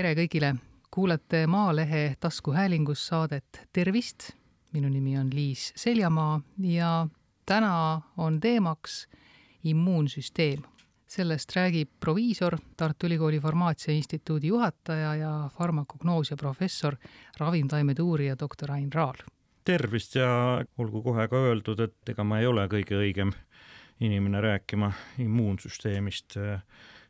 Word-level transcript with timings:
tere 0.00 0.14
kõigile, 0.16 0.54
kuulate 0.88 1.42
Maalehe 1.50 2.14
taskuhäälingus 2.20 3.02
saadet 3.10 3.66
Tervist. 3.72 4.30
minu 4.72 4.88
nimi 4.88 5.18
on 5.18 5.28
Liis 5.34 5.72
Seljamaa 5.76 6.40
ja 6.58 7.06
täna 7.46 8.00
on 8.16 8.40
teemaks 8.40 9.08
immuunsüsteem. 9.64 10.62
sellest 11.06 11.52
räägib 11.56 11.88
proviisor, 12.00 12.56
Tartu 12.76 13.06
Ülikooli 13.06 13.40
Farmaatsia 13.40 13.94
Instituudi 13.94 14.46
juhataja 14.46 15.14
ja 15.14 15.50
farmakognoosia 15.58 16.36
professor, 16.36 16.96
ravimtaimede 17.38 18.02
uurija 18.02 18.36
doktor 18.40 18.72
Ain 18.72 18.92
Raal. 18.92 19.16
tervist 19.64 20.14
ja 20.14 20.64
olgu 20.78 21.02
kohe 21.02 21.28
ka 21.28 21.36
öeldud, 21.36 21.80
et 21.80 22.08
ega 22.08 22.24
ma 22.24 22.38
ei 22.38 22.46
ole 22.46 22.66
kõige 22.68 22.96
õigem 22.96 23.32
inimene 24.00 24.40
rääkima 24.40 24.92
immuunsüsteemist 25.18 26.36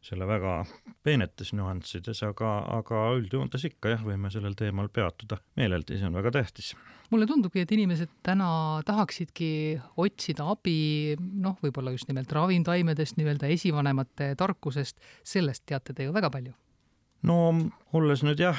selle 0.04 0.26
väga 0.28 0.62
peenetes 1.04 1.52
nüanssides, 1.56 2.22
aga, 2.24 2.54
aga 2.78 3.02
üldjoontes 3.18 3.66
ikka 3.68 3.94
jah, 3.94 4.04
võime 4.04 4.30
sellel 4.32 4.56
teemal 4.58 4.88
peatuda. 4.92 5.40
Meeleldi, 5.60 5.98
see 6.00 6.08
on 6.08 6.16
väga 6.16 6.32
tähtis. 6.38 6.72
mulle 7.10 7.26
tundubki, 7.26 7.64
et 7.64 7.72
inimesed 7.74 8.10
täna 8.22 8.48
tahaksidki 8.86 9.50
otsida 9.98 10.46
abi 10.52 11.16
noh, 11.18 11.58
võib-olla 11.62 11.92
just 11.92 12.08
nimelt 12.08 12.32
ravimtaimedest, 12.32 13.18
nii-öelda 13.18 13.50
esivanemate 13.50 14.34
tarkusest, 14.38 15.00
sellest 15.24 15.66
teate 15.66 15.94
te 15.94 16.06
ju 16.06 16.16
väga 16.16 16.30
palju 16.30 16.54
no 17.26 17.36
olles 17.96 18.22
nüüd 18.22 18.40
jah, 18.40 18.58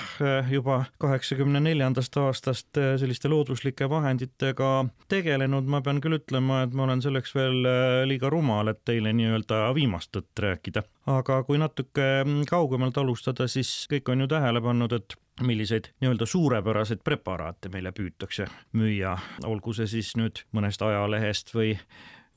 juba 0.52 0.84
kaheksakümne 1.02 1.62
neljandast 1.64 2.18
aastast 2.20 2.78
eh, 2.80 2.94
selliste 3.00 3.32
looduslike 3.32 3.88
vahenditega 3.90 4.72
tegelenud, 5.12 5.70
ma 5.72 5.82
pean 5.86 6.02
küll 6.04 6.18
ütlema, 6.20 6.64
et 6.66 6.76
ma 6.76 6.86
olen 6.88 7.04
selleks 7.04 7.36
veel 7.38 7.66
eh, 7.66 8.04
liiga 8.10 8.32
rumal, 8.34 8.72
et 8.74 8.82
teile 8.88 9.14
nii-öelda 9.16 9.64
viimast 9.78 10.12
tõtt 10.16 10.44
rääkida. 10.46 10.84
aga 11.12 11.42
kui 11.48 11.62
natuke 11.62 12.08
kaugemalt 12.50 12.98
alustada, 13.02 13.48
siis 13.48 13.72
kõik 13.92 14.12
on 14.12 14.26
ju 14.26 14.32
tähele 14.36 14.62
pannud, 14.62 14.94
et 15.00 15.18
milliseid 15.42 15.94
nii-öelda 16.04 16.28
suurepäraseid 16.28 17.04
preparaate 17.04 17.72
meile 17.74 17.94
püütakse 17.96 18.50
müüa, 18.78 19.16
olgu 19.48 19.74
see 19.74 19.88
siis 19.90 20.16
nüüd 20.20 20.44
mõnest 20.54 20.84
ajalehest 20.86 21.56
või 21.56 21.78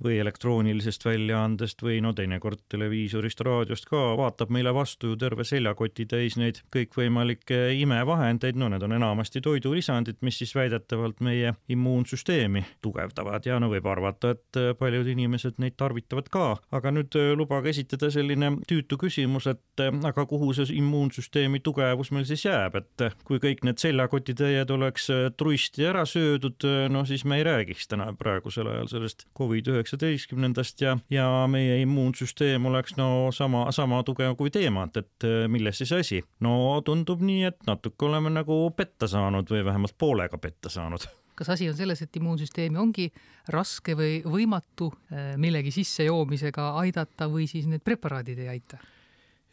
või 0.04 0.18
elektroonilisest 0.22 1.04
väljaandest 1.04 1.82
või 1.82 2.00
no 2.04 2.12
teinekord 2.16 2.64
televiisorist, 2.68 3.40
raadiost 3.46 3.88
ka, 3.90 4.02
vaatab 4.18 4.52
meile 4.54 4.74
vastu 4.74 5.12
ju 5.12 5.18
terve 5.20 5.44
seljakoti 5.48 6.06
täis 6.10 6.38
neid 6.40 6.60
kõikvõimalikke 6.74 7.60
imevahendeid, 7.80 8.58
no 8.60 8.68
need 8.72 8.84
on 8.84 8.96
enamasti 8.96 9.42
toidulisandid, 9.44 10.20
mis 10.20 10.38
siis 10.42 10.54
väidetavalt 10.54 11.20
meie 11.24 11.54
immuunsüsteemi 11.68 12.64
tugevdavad. 12.84 13.46
Ja 13.46 13.58
no 13.60 13.70
võib 13.72 13.86
arvata, 13.90 14.34
et 14.34 14.60
paljud 14.78 15.08
inimesed 15.08 15.58
neid 15.62 15.76
tarvitavad 15.80 16.28
ka, 16.32 16.44
aga 16.74 16.92
nüüd 16.94 17.16
äh, 17.18 17.32
lubage 17.38 17.72
esitada 17.72 18.10
selline 18.12 18.50
tüütu 18.68 18.98
küsimus, 19.00 19.48
et 19.50 19.82
äh, 19.82 19.92
aga 20.08 20.26
kuhu 20.30 20.52
see 20.56 20.76
immuunsüsteemi 20.78 21.60
tugevus 21.64 22.12
meil 22.14 22.26
siis 22.28 22.44
jääb, 22.46 22.78
et 22.80 23.06
äh, 23.06 23.16
kui 23.26 23.40
kõik 23.42 23.64
need 23.66 23.80
seljakotitäied 23.82 24.70
oleks 24.74 25.08
truisti 25.38 25.86
ära 25.88 26.04
söödud, 26.08 26.64
no 26.92 27.04
siis 27.08 27.24
me 27.28 27.40
ei 27.40 27.46
räägiks 27.46 27.88
täna 27.90 28.10
praegusel 28.18 28.68
ajal 28.70 28.90
sellest 28.92 29.26
Covid-19 29.38 29.93
üheksateistkümnendast 29.94 30.80
ja, 30.80 30.96
ja 31.10 31.46
meie 31.50 31.80
immuunsüsteem 31.82 32.66
oleks 32.66 32.96
no 32.96 33.30
sama, 33.32 33.70
sama 33.72 34.02
tugev 34.04 34.36
kui 34.36 34.50
teemant, 34.50 34.96
et 34.96 35.24
äh, 35.24 35.46
milles 35.48 35.78
siis 35.78 35.92
asi? 35.92 36.22
no 36.40 36.80
tundub 36.84 37.22
nii, 37.22 37.44
et 37.50 37.60
natuke 37.66 38.06
oleme 38.06 38.30
nagu 38.30 38.70
petta 38.76 39.08
saanud 39.08 39.50
või 39.50 39.64
vähemalt 39.64 39.94
poolega 39.98 40.38
petta 40.38 40.68
saanud 40.68 41.06
kas 41.34 41.50
asi 41.50 41.68
on 41.68 41.74
selles, 41.74 42.02
et 42.02 42.16
immuunsüsteemi 42.16 42.78
ongi 42.78 43.08
raske 43.50 43.96
või 43.98 44.20
võimatu 44.22 44.90
äh, 44.90 45.34
millegi 45.36 45.72
sissejoomisega 45.74 46.74
aidata 46.82 47.28
või 47.30 47.48
siis 47.50 47.66
need 47.70 47.84
preparaadid 47.84 48.38
ei 48.38 48.52
aita? 48.56 48.78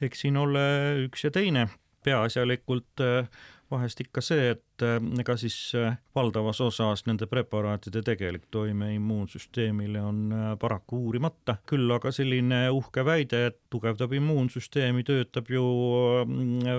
eks 0.02 0.26
siin 0.26 0.38
ole 0.38 0.66
üks 1.05 1.26
ja 1.27 1.32
teine, 1.32 1.67
peaasjalikult 2.04 3.05
äh, 3.05 3.27
vahest 3.71 4.04
ikka 4.04 4.21
see, 4.26 4.52
et 4.55 4.64
et 4.82 5.20
ega 5.21 5.36
siis 5.39 5.55
äh, 5.77 5.95
valdavas 6.15 6.61
osas 6.64 7.05
nende 7.08 7.27
preparaatide 7.30 8.02
tegelik 8.05 8.48
toime 8.52 8.92
immuunsüsteemile 8.95 10.02
on 10.02 10.21
äh, 10.33 10.48
paraku 10.59 10.99
uurimata, 11.08 11.58
küll 11.70 11.92
aga 11.93 12.11
selline 12.15 12.64
uhke 12.73 13.05
väide, 13.05 13.45
et 13.52 13.60
tugevdab 13.73 14.14
immuunsüsteemi, 14.17 15.05
töötab 15.08 15.49
ju 15.52 15.64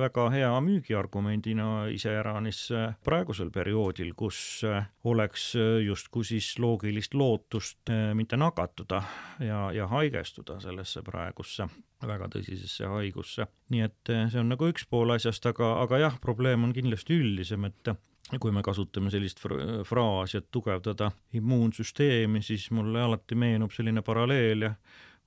väga 0.03 0.29
hea 0.35 0.53
müügiargumendina 0.67 1.71
iseäranis 1.95 2.65
äh, 2.75 2.97
praegusel 3.05 3.53
perioodil, 3.55 4.13
kus 4.17 4.63
oleks 5.05 5.53
justkui 5.87 6.25
siis 6.27 6.53
loogilist 6.63 7.15
lootust 7.15 7.91
mitte 8.15 8.37
nakatuda 8.39 9.03
ja, 9.43 9.65
ja 9.75 9.89
haigestuda 9.91 10.61
sellesse 10.63 11.03
praegusse 11.07 11.69
väga 12.09 12.29
tõsisesse 12.33 12.89
haigusse. 12.91 13.47
nii 13.73 13.85
et 13.87 14.13
see 14.33 14.41
on 14.41 14.51
nagu 14.53 14.69
üks 14.71 14.87
pool 14.91 15.15
asjast, 15.15 15.47
aga, 15.47 15.75
aga 15.85 16.01
jah, 16.07 16.19
probleem 16.21 16.65
on 16.65 16.75
kindlasti 16.77 17.19
üldisem, 17.23 17.65
et 17.69 17.95
kui 18.41 18.53
me 18.55 18.63
kasutame 18.65 19.11
sellist 19.13 19.43
fraasi, 19.43 20.39
et 20.39 20.51
tugevdada 20.55 21.11
immuunsüsteemi, 21.37 22.43
siis 22.45 22.71
mulle 22.75 23.03
alati 23.03 23.37
meenub 23.39 23.75
selline 23.75 24.05
paralleel 24.07 24.69
ja 24.69 24.75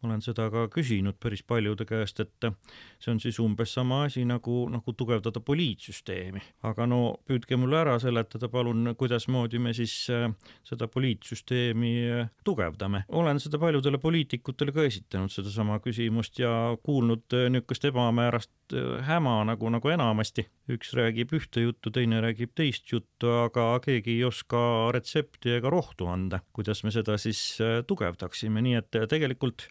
ma 0.02 0.10
olen 0.10 0.22
seda 0.22 0.48
ka 0.54 0.66
küsinud 0.72 1.18
päris 1.22 1.44
paljude 1.48 1.86
käest, 1.88 2.20
et 2.20 2.48
see 3.00 3.12
on 3.14 3.20
siis 3.22 3.40
umbes 3.42 3.74
sama 3.74 4.04
asi 4.06 4.26
nagu, 4.28 4.66
nagu 4.72 4.94
tugevdada 4.94 5.40
poliitsüsteemi. 5.40 6.42
aga 6.64 6.88
no 6.90 7.00
püüdke 7.28 7.58
mulle 7.60 7.80
ära 7.82 7.96
seletada 8.00 8.50
palun, 8.52 8.94
kuidasmoodi 8.98 9.60
me 9.60 9.74
siis 9.74 9.96
äh, 10.14 10.28
seda 10.64 10.88
poliitsüsteemi 10.88 11.94
äh, 12.20 12.30
tugevdame. 12.44 13.06
olen 13.08 13.40
seda 13.40 13.60
paljudele 13.60 13.98
poliitikutele 13.98 14.76
ka 14.76 14.84
esitanud, 14.84 15.32
sedasama 15.32 15.80
küsimust 15.80 16.40
ja 16.40 16.52
kuulnud 16.84 17.34
äh, 17.34 17.50
niisugust 17.50 17.86
ebamäärast 17.92 18.52
häma 19.08 19.44
nagu, 19.48 19.70
nagu 19.70 19.90
enamasti. 19.90 20.46
Üks 20.72 20.94
räägib 20.98 21.34
ühte 21.38 21.62
juttu, 21.62 21.92
teine 21.94 22.22
räägib 22.24 22.56
teist 22.58 22.90
juttu, 22.90 23.30
aga 23.46 23.68
keegi 23.84 24.16
ei 24.16 24.24
oska 24.26 24.60
retsepti 24.96 25.54
ega 25.60 25.70
rohtu 25.74 26.10
anda, 26.10 26.42
kuidas 26.56 26.82
me 26.86 26.94
seda 26.94 27.20
siis 27.22 27.42
tugevdaksime, 27.88 28.64
nii 28.66 28.80
et 28.80 29.00
tegelikult 29.12 29.68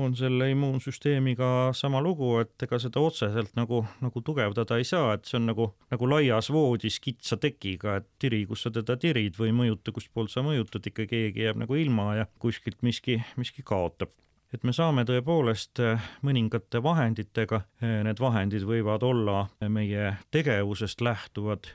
on 0.00 0.14
selle 0.16 0.48
immuunsüsteemiga 0.54 1.72
sama 1.76 2.00
lugu, 2.00 2.30
et 2.40 2.64
ega 2.64 2.78
seda 2.80 3.02
otseselt 3.04 3.52
nagu, 3.58 3.82
nagu 4.00 4.22
tugevdada 4.24 4.78
ei 4.80 4.88
saa, 4.88 5.18
et 5.18 5.28
see 5.28 5.36
on 5.36 5.50
nagu, 5.50 5.68
nagu 5.92 6.08
laias 6.08 6.48
voodis 6.52 6.96
kitsa 7.04 7.36
tekiga, 7.40 7.98
et 8.00 8.08
tiri, 8.22 8.44
kus 8.48 8.64
sa 8.64 8.72
teda 8.72 8.96
tirid 9.00 9.36
või 9.40 9.52
mõjuta, 9.56 9.92
kustpoolt 9.92 10.32
sa 10.32 10.44
mõjutad, 10.46 10.88
ikka 10.88 11.08
keegi 11.10 11.44
jääb 11.44 11.60
nagu 11.66 11.76
ilma 11.76 12.12
ja 12.22 12.28
kuskilt 12.40 12.80
miski, 12.86 13.20
miski 13.36 13.64
kaotab 13.66 14.16
et 14.52 14.64
me 14.64 14.72
saame 14.76 15.04
tõepoolest 15.08 15.80
mõningate 16.26 16.82
vahenditega, 16.84 17.62
need 17.80 18.20
vahendid 18.20 18.66
võivad 18.68 19.04
olla 19.06 19.46
meie 19.72 20.16
tegevusest 20.34 21.00
lähtuvad, 21.00 21.70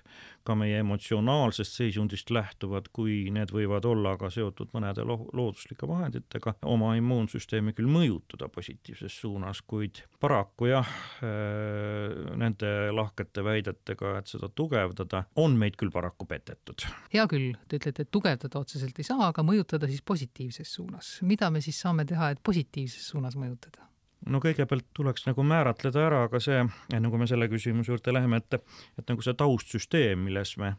ka 0.47 0.55
meie 0.57 0.79
emotsionaalsest 0.81 1.77
seisundist 1.81 2.31
lähtuvad, 2.33 2.89
kui 2.95 3.27
need 3.33 3.51
võivad 3.53 3.85
olla 3.89 4.15
ka 4.19 4.29
seotud 4.33 4.71
mõnede 4.75 5.03
lo-, 5.07 5.27
looduslike 5.35 5.87
vahenditega, 5.89 6.55
oma 6.69 6.93
immuunsüsteemi 6.99 7.75
küll 7.77 7.89
mõjutada 7.91 8.49
positiivses 8.53 9.19
suunas, 9.21 9.61
kuid 9.67 10.03
paraku 10.23 10.71
jah, 10.71 10.93
äh, 11.25 12.35
nende 12.39 12.71
lahkete 12.95 13.43
väidetega, 13.45 14.17
et 14.21 14.31
seda 14.31 14.49
tugevdada, 14.49 15.25
on 15.43 15.57
meid 15.59 15.77
küll 15.79 15.93
paraku 15.93 16.27
petetud. 16.29 16.87
hea 17.13 17.27
küll, 17.31 17.53
te 17.67 17.81
ütlete, 17.81 18.07
et 18.07 18.13
tugevdada 18.13 18.61
otseselt 18.61 18.97
ei 18.99 19.07
saa, 19.07 19.31
aga 19.31 19.45
mõjutada 19.45 19.89
siis 19.91 20.03
positiivses 20.05 20.73
suunas. 20.79 21.17
mida 21.21 21.51
me 21.51 21.61
siis 21.61 21.79
saame 21.81 22.05
teha, 22.07 22.31
et 22.31 22.43
positiivses 22.43 23.11
suunas 23.11 23.35
mõjutada? 23.35 23.86
No 24.31 24.41
kõigepealt 24.43 24.87
tuleks 24.97 25.27
nagu 25.27 25.43
määratleda 25.47 26.03
ära 26.07 26.21
ka 26.31 26.41
see, 26.43 26.61
enne 26.93 27.11
kui 27.11 27.21
me 27.21 27.27
selle 27.29 27.49
küsimuse 27.51 27.93
juurde 27.93 28.13
läheme, 28.15 28.41
et 28.41 28.59
et 28.99 29.09
nagu 29.09 29.23
see 29.23 29.35
taustsüsteem, 29.37 30.23
milles 30.27 30.55
me, 30.61 30.73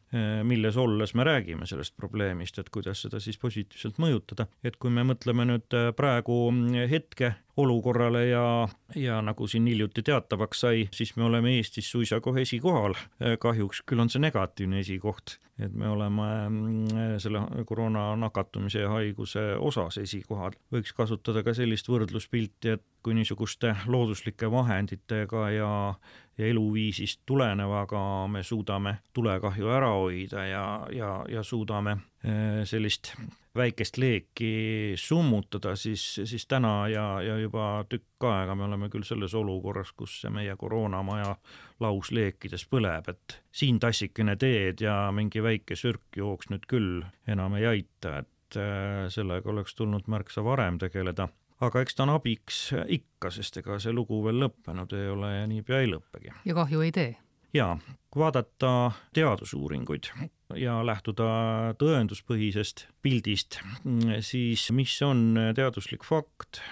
milles 0.48 0.76
olles 0.80 1.14
me 1.18 1.26
räägime 1.26 1.68
sellest 1.68 1.96
probleemist, 1.96 2.58
et 2.58 2.70
kuidas 2.74 3.02
seda 3.04 3.20
siis 3.22 3.38
positiivselt 3.40 4.00
mõjutada, 4.02 4.48
et 4.64 4.76
kui 4.76 4.92
me 4.94 5.04
mõtleme 5.06 5.46
nüüd 5.48 5.78
praegu 5.96 6.40
hetke 6.90 7.34
olukorrale 7.58 8.26
ja, 8.28 8.68
ja 8.94 9.18
nagu 9.22 9.46
siin 9.50 9.66
hiljuti 9.66 10.02
teatavaks 10.06 10.60
sai, 10.64 10.86
siis 10.94 11.16
me 11.16 11.26
oleme 11.26 11.56
Eestis 11.56 11.90
suisa 11.90 12.20
kohe 12.20 12.44
esikohal. 12.46 12.94
kahjuks 13.38 13.82
küll 13.86 14.02
on 14.02 14.10
see 14.12 14.22
negatiivne 14.22 14.78
esikoht, 14.84 15.38
et 15.58 15.74
me 15.74 15.88
oleme 15.90 16.28
mm, 16.48 17.18
selle 17.22 17.42
koroona 17.66 18.12
nakatumise 18.16 18.84
ja 18.84 18.92
haiguse 18.94 19.48
osas 19.58 19.98
esikohal. 20.04 20.54
võiks 20.74 20.94
kasutada 20.94 21.42
ka 21.42 21.54
sellist 21.54 21.90
võrdluspilti, 21.90 22.78
et 22.78 22.86
kui 23.02 23.18
niisuguste 23.18 23.74
looduslike 23.86 24.50
vahenditega 24.50 25.50
ja 25.56 25.72
ja 26.38 26.46
eluviisist 26.46 27.20
tulenevaga 27.26 28.00
me 28.30 28.42
suudame 28.42 28.98
tulekahju 29.12 29.70
ära 29.74 29.90
hoida 29.96 30.44
ja, 30.46 30.64
ja, 30.94 31.10
ja 31.28 31.42
suudame 31.42 31.96
eh, 32.22 32.62
sellist 32.64 33.14
väikest 33.58 33.98
leeki 34.00 34.52
summutada, 34.98 35.74
siis, 35.76 36.04
siis 36.24 36.46
täna 36.46 36.88
ja, 36.92 37.06
ja 37.22 37.38
juba 37.38 37.84
tükk 37.90 38.28
aega 38.30 38.54
me 38.58 38.66
oleme 38.68 38.88
küll 38.92 39.06
selles 39.06 39.34
olukorras, 39.38 39.92
kus 39.96 40.20
see 40.22 40.32
meie 40.34 40.54
koroonamaja 40.56 41.34
laus 41.82 42.12
leekides 42.14 42.64
põleb, 42.70 43.10
et 43.12 43.38
siin 43.52 43.80
tassikene 43.82 44.36
teed 44.40 44.82
ja 44.86 45.08
mingi 45.14 45.42
väike 45.44 45.76
sürk 45.78 46.16
jooks 46.16 46.50
nüüd 46.52 46.66
küll 46.70 47.04
enam 47.26 47.58
ei 47.58 47.68
aita, 47.68 48.22
et 48.22 48.58
eh, 48.58 49.04
sellega 49.12 49.50
oleks 49.52 49.76
tulnud 49.78 50.08
märksa 50.10 50.44
varem 50.46 50.80
tegeleda 50.82 51.28
aga 51.64 51.82
eks 51.82 51.96
ta 51.98 52.04
on 52.06 52.14
abiks 52.14 52.58
ikka, 52.86 53.32
sest 53.34 53.58
ega 53.62 53.78
see 53.82 53.94
lugu 53.94 54.20
veel 54.24 54.38
lõppenud 54.44 54.92
ei 54.94 55.08
ole 55.10 55.32
ja 55.34 55.46
niipea 55.50 55.82
ei 55.82 55.90
lõppegi. 55.90 56.34
ja 56.44 56.54
kahju 56.54 56.84
ei 56.86 56.92
tee? 56.94 57.16
Jaa, 57.54 57.78
kui 58.10 58.22
vaadata 58.22 58.92
teadusuuringuid 59.16 60.10
ja 60.58 60.78
lähtuda 60.86 61.28
tõenduspõhisest 61.80 62.86
pildist, 63.04 63.60
siis 64.24 64.68
mis 64.74 64.94
on 65.04 65.36
teaduslik 65.56 66.06
fakt, 66.08 66.62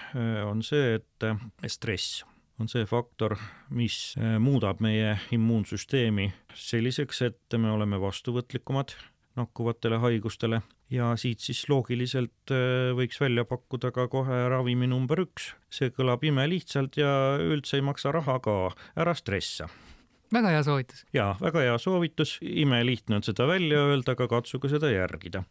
on 0.45 0.63
see, 0.65 0.97
et 0.97 1.71
stress 1.71 2.23
on 2.57 2.69
see 2.71 2.87
faktor, 2.89 3.35
mis 3.69 4.15
muudab 4.41 4.81
meie 4.81 5.17
immuunsüsteemi 5.35 6.31
selliseks, 6.57 7.21
et 7.27 7.57
me 7.61 7.69
oleme 7.73 7.99
vastuvõtlikumad 8.01 8.95
nakkuvatele 9.37 9.99
haigustele 10.01 10.63
ja 10.89 11.11
siit 11.19 11.43
siis 11.45 11.67
loogiliselt 11.69 12.53
võiks 12.97 13.19
välja 13.21 13.45
pakkuda 13.45 13.91
ka 13.93 14.07
kohe 14.09 14.39
ravimi 14.49 14.89
number 14.89 15.21
üks. 15.21 15.51
see 15.69 15.91
kõlab 15.93 16.25
imelihtsalt 16.25 16.97
ja 16.97 17.11
üldse 17.37 17.77
ei 17.77 17.85
maksa 17.85 18.11
raha 18.15 18.39
ka, 18.41 18.57
ära 18.97 19.13
stressa 19.13 19.69
väga 20.33 20.53
hea 20.55 20.63
soovitus. 20.63 21.05
jaa, 21.13 21.35
väga 21.41 21.65
hea 21.65 21.77
soovitus, 21.81 22.37
imelihtne 22.41 23.19
on 23.19 23.23
seda 23.23 23.47
välja 23.47 23.85
öelda, 23.89 24.15
aga 24.17 24.27
katsuge 24.27 24.71
seda 24.71 24.91
järgida. 24.91 25.43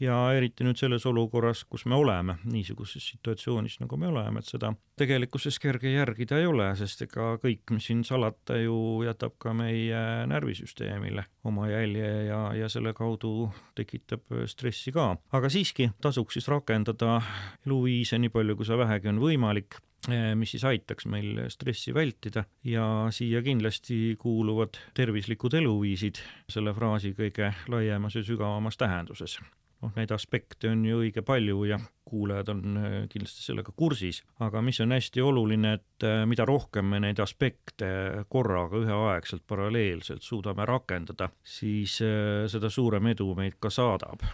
Ja 0.00 0.16
eriti 0.36 0.66
nüüd 0.66 0.78
selles 0.80 1.06
olukorras, 1.08 1.64
kus 1.64 1.84
me 1.90 1.96
oleme, 1.98 2.38
niisuguses 2.48 3.04
situatsioonis, 3.12 3.78
nagu 3.82 3.98
me 4.00 4.10
oleme, 4.10 4.42
et 4.42 4.50
seda 4.50 4.72
tegelikkuses 4.98 5.58
kerge 5.62 5.92
järgida 5.92 6.38
ei 6.38 6.46
ole, 6.50 6.68
sest 6.78 7.02
ega 7.06 7.32
kõik, 7.42 7.64
mis 7.74 7.88
siin 7.90 8.04
salata, 8.06 8.58
ju 8.58 8.78
jätab 9.06 9.36
ka 9.42 9.54
meie 9.56 10.04
närvisüsteemile 10.30 11.26
oma 11.48 11.68
jälje 11.70 12.12
ja, 12.28 12.40
ja 12.58 12.70
selle 12.72 12.94
kaudu 12.94 13.50
tekitab 13.78 14.26
stressi 14.50 14.94
ka. 14.94 15.10
aga 15.32 15.50
siiski 15.52 15.90
tasuks 16.02 16.38
siis 16.38 16.48
rakendada 16.50 17.20
eluviise 17.66 18.18
nii 18.18 18.34
palju, 18.34 18.58
kui 18.58 18.68
see 18.68 18.78
vähegi 18.78 19.12
on 19.12 19.22
võimalik 19.22 19.80
Eh, 20.06 20.32
mis 20.38 20.54
siis 20.54 20.62
aitaks 20.64 21.08
meil 21.10 21.40
stressi 21.52 21.92
vältida 21.94 22.44
ja 22.64 23.08
siia 23.12 23.42
kindlasti 23.42 24.14
kuuluvad 24.20 24.78
tervislikud 24.96 25.58
eluviisid 25.58 26.20
selle 26.48 26.72
fraasi 26.72 27.10
kõige 27.18 27.50
laiemas 27.68 28.16
ja 28.16 28.22
sügavamas 28.24 28.78
tähenduses. 28.78 29.36
Noh, 29.82 29.92
neid 29.96 30.12
aspekte 30.14 30.70
on 30.72 30.84
ju 30.86 31.02
õige 31.04 31.22
palju 31.26 31.62
ja 31.68 31.78
kuulajad 32.08 32.50
on 32.54 32.80
eh, 32.80 32.96
kindlasti 33.12 33.44
sellega 33.44 33.74
kursis, 33.76 34.22
aga 34.44 34.62
mis 34.64 34.80
on 34.84 34.94
hästi 34.96 35.22
oluline, 35.24 35.74
et 35.78 36.08
eh, 36.08 36.24
mida 36.28 36.46
rohkem 36.48 36.88
me 36.88 37.02
neid 37.04 37.20
aspekte 37.22 37.90
korraga 38.32 38.80
üheaegselt 38.82 39.46
paralleelselt 39.46 40.24
suudame 40.24 40.66
rakendada, 40.68 41.30
siis 41.44 41.98
seda 41.98 42.70
suurem 42.72 43.12
edu 43.12 43.32
meid 43.38 43.58
ka 43.60 43.70
saadab. 43.72 44.24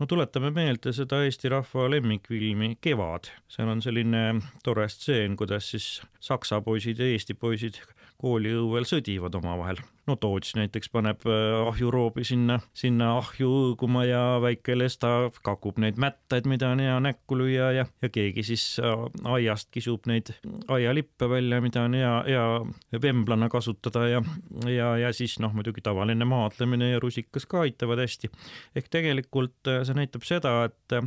No 0.00 0.06
tuletame 0.10 0.48
meelde 0.50 0.90
seda 0.96 1.20
Eesti 1.22 1.50
rahva 1.52 1.84
lemmikfilmi 1.92 2.72
Kevad, 2.82 3.28
seal 3.46 3.68
on 3.70 3.82
selline 3.84 4.22
tore 4.66 4.88
stseen, 4.90 5.36
kuidas 5.38 5.68
siis 5.70 5.86
saksa 6.18 6.58
poisid 6.64 6.98
ja 6.98 7.06
eesti 7.12 7.36
poisid 7.38 7.78
kooliõuel 8.22 8.86
sõdivad 8.86 9.34
omavahel. 9.38 9.80
no 10.06 10.16
Toots 10.18 10.54
näiteks 10.58 10.90
paneb 10.94 11.24
äh, 11.30 11.56
ahjuroobi 11.68 12.24
sinna, 12.26 12.58
sinna 12.74 13.12
ahju 13.18 13.48
õõguma 13.58 14.04
ja 14.06 14.22
väike 14.42 14.76
Lesta 14.78 15.30
kakub 15.46 15.78
neid 15.82 15.98
mättaid, 16.02 16.46
mida 16.50 16.72
on 16.74 16.82
hea 16.82 16.96
näkku 17.02 17.38
lüüa 17.38 17.70
ja, 17.76 17.86
ja 18.02 18.10
keegi 18.12 18.44
siis 18.46 18.64
äh, 18.82 19.04
aiast 19.36 19.70
kisub 19.74 20.06
neid 20.10 20.32
aialippe 20.72 21.28
välja, 21.30 21.60
mida 21.64 21.86
on 21.86 21.98
hea, 21.98 22.14
hea 22.26 23.02
vemblana 23.02 23.50
kasutada 23.52 24.06
ja, 24.10 24.22
ja, 24.70 24.94
ja 25.04 25.12
siis 25.14 25.38
noh, 25.42 25.54
muidugi 25.54 25.84
tavaline 25.84 26.26
maadlemine 26.28 26.92
ja 26.94 27.02
rusikas 27.02 27.46
ka 27.46 27.66
aitavad 27.66 28.02
hästi. 28.02 28.30
ehk 28.76 28.90
tegelikult 28.90 29.70
äh, 29.70 29.82
see 29.86 29.98
näitab 29.98 30.26
seda, 30.26 30.56
et 30.70 30.98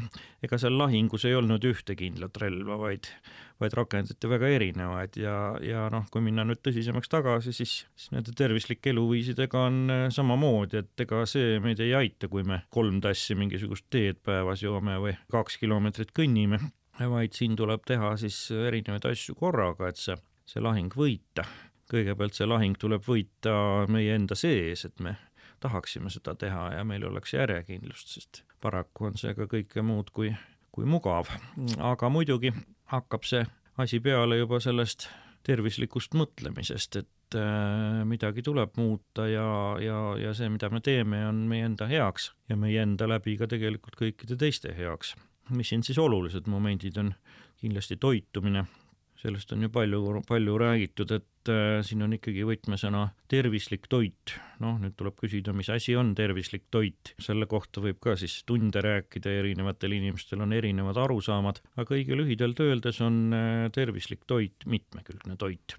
ega 0.43 0.61
seal 0.61 0.77
lahingus 0.79 1.27
ei 1.27 1.35
olnud 1.35 1.63
ühte 1.67 1.95
kindlat 1.99 2.37
relva, 2.41 2.79
vaid 2.87 3.11
vaid 3.61 3.75
rakendati 3.77 4.29
väga 4.29 4.49
erinevaid 4.57 5.17
ja, 5.19 5.35
ja 5.63 5.85
noh, 5.93 6.07
kui 6.11 6.23
minna 6.23 6.43
nüüd 6.47 6.59
tõsisemaks 6.65 7.11
tagasi, 7.11 7.53
siis, 7.55 7.75
siis 7.95 8.11
nende 8.11 8.33
tervislike 8.35 8.91
eluviisidega 8.91 9.61
on 9.69 9.77
äh, 9.93 10.05
samamoodi, 10.13 10.81
et 10.83 11.05
ega 11.05 11.23
see 11.29 11.59
meid 11.63 11.79
ei 11.83 11.93
aita, 11.97 12.29
kui 12.31 12.43
me 12.47 12.63
kolm 12.73 12.99
tassi 13.03 13.37
mingisugust 13.39 13.87
teed 13.93 14.19
päevas 14.25 14.63
joome 14.65 14.97
või 15.01 15.15
kaks 15.31 15.59
kilomeetrit 15.61 16.11
kõnnime, 16.15 16.59
vaid 16.99 17.35
siin 17.35 17.55
tuleb 17.59 17.85
teha 17.87 18.15
siis 18.19 18.39
erinevaid 18.55 19.07
asju 19.11 19.37
korraga, 19.39 19.91
et 19.91 20.01
see, 20.01 20.17
see 20.47 20.63
lahing 20.63 20.91
võita. 20.95 21.47
kõigepealt 21.91 22.33
see 22.33 22.47
lahing 22.49 22.77
tuleb 22.81 23.03
võita 23.05 23.85
meie 23.93 24.15
enda 24.17 24.35
sees, 24.35 24.85
et 24.87 24.99
me 24.99 25.15
tahaksime 25.63 26.09
seda 26.09 26.35
teha 26.35 26.71
ja 26.75 26.83
meil 26.83 27.05
oleks 27.07 27.33
järjekindlust, 27.33 28.15
sest 28.17 28.43
paraku 28.61 29.09
on 29.09 29.19
see 29.19 29.35
ka 29.37 29.47
kõike 29.49 29.83
muud 29.85 30.11
kui, 30.11 30.31
kui 30.75 30.85
mugav. 30.89 31.29
aga 31.79 32.09
muidugi 32.09 32.51
hakkab 32.91 33.25
see 33.27 33.45
asi 33.77 33.99
peale 33.99 34.37
juba 34.39 34.59
sellest 34.63 35.09
tervislikust 35.45 36.15
mõtlemisest, 36.17 36.99
et 37.01 37.37
äh, 37.37 38.01
midagi 38.07 38.43
tuleb 38.45 38.77
muuta 38.79 39.27
ja, 39.29 39.47
ja, 39.81 39.99
ja 40.19 40.33
see, 40.37 40.49
mida 40.49 40.71
me 40.73 40.81
teeme, 40.85 41.21
on 41.27 41.43
meie 41.49 41.67
enda 41.67 41.87
heaks 41.89 42.31
ja 42.49 42.57
meie 42.57 42.81
enda 42.81 43.09
läbi 43.09 43.37
ka 43.37 43.49
tegelikult 43.51 43.97
kõikide 43.99 44.39
teiste 44.41 44.73
heaks. 44.77 45.15
mis 45.49 45.69
siin 45.69 45.83
siis 45.83 45.99
olulised 46.01 46.47
momendid 46.49 46.97
on? 46.97 47.13
kindlasti 47.55 47.95
toitumine 47.97 48.65
sellest 49.19 49.51
on 49.55 49.63
ju 49.65 49.69
palju, 49.69 50.21
palju 50.27 50.57
räägitud, 50.59 51.11
et 51.15 51.51
äh, 51.51 51.79
siin 51.85 52.03
on 52.05 52.13
ikkagi 52.17 52.43
võtmesõna 52.47 53.07
tervislik 53.31 53.87
toit. 53.91 54.35
noh, 54.59 54.77
nüüd 54.79 54.95
tuleb 54.95 55.17
küsida, 55.19 55.53
mis 55.55 55.69
asi 55.73 55.95
on 55.99 56.13
tervislik 56.15 56.67
toit, 56.71 57.13
selle 57.19 57.47
kohta 57.51 57.83
võib 57.83 57.99
ka 58.03 58.15
siis 58.19 58.41
tunde 58.47 58.81
rääkida, 58.83 59.31
erinevatel 59.41 59.97
inimestel 59.97 60.43
on 60.45 60.53
erinevad 60.55 60.99
arusaamad, 61.01 61.61
aga 61.75 61.97
õige 61.97 62.15
lühidalt 62.15 62.59
öeldes 62.63 63.01
on 63.03 63.35
äh, 63.35 63.65
tervislik 63.75 64.23
toit 64.27 64.67
mitmekülgne 64.67 65.37
toit. 65.39 65.77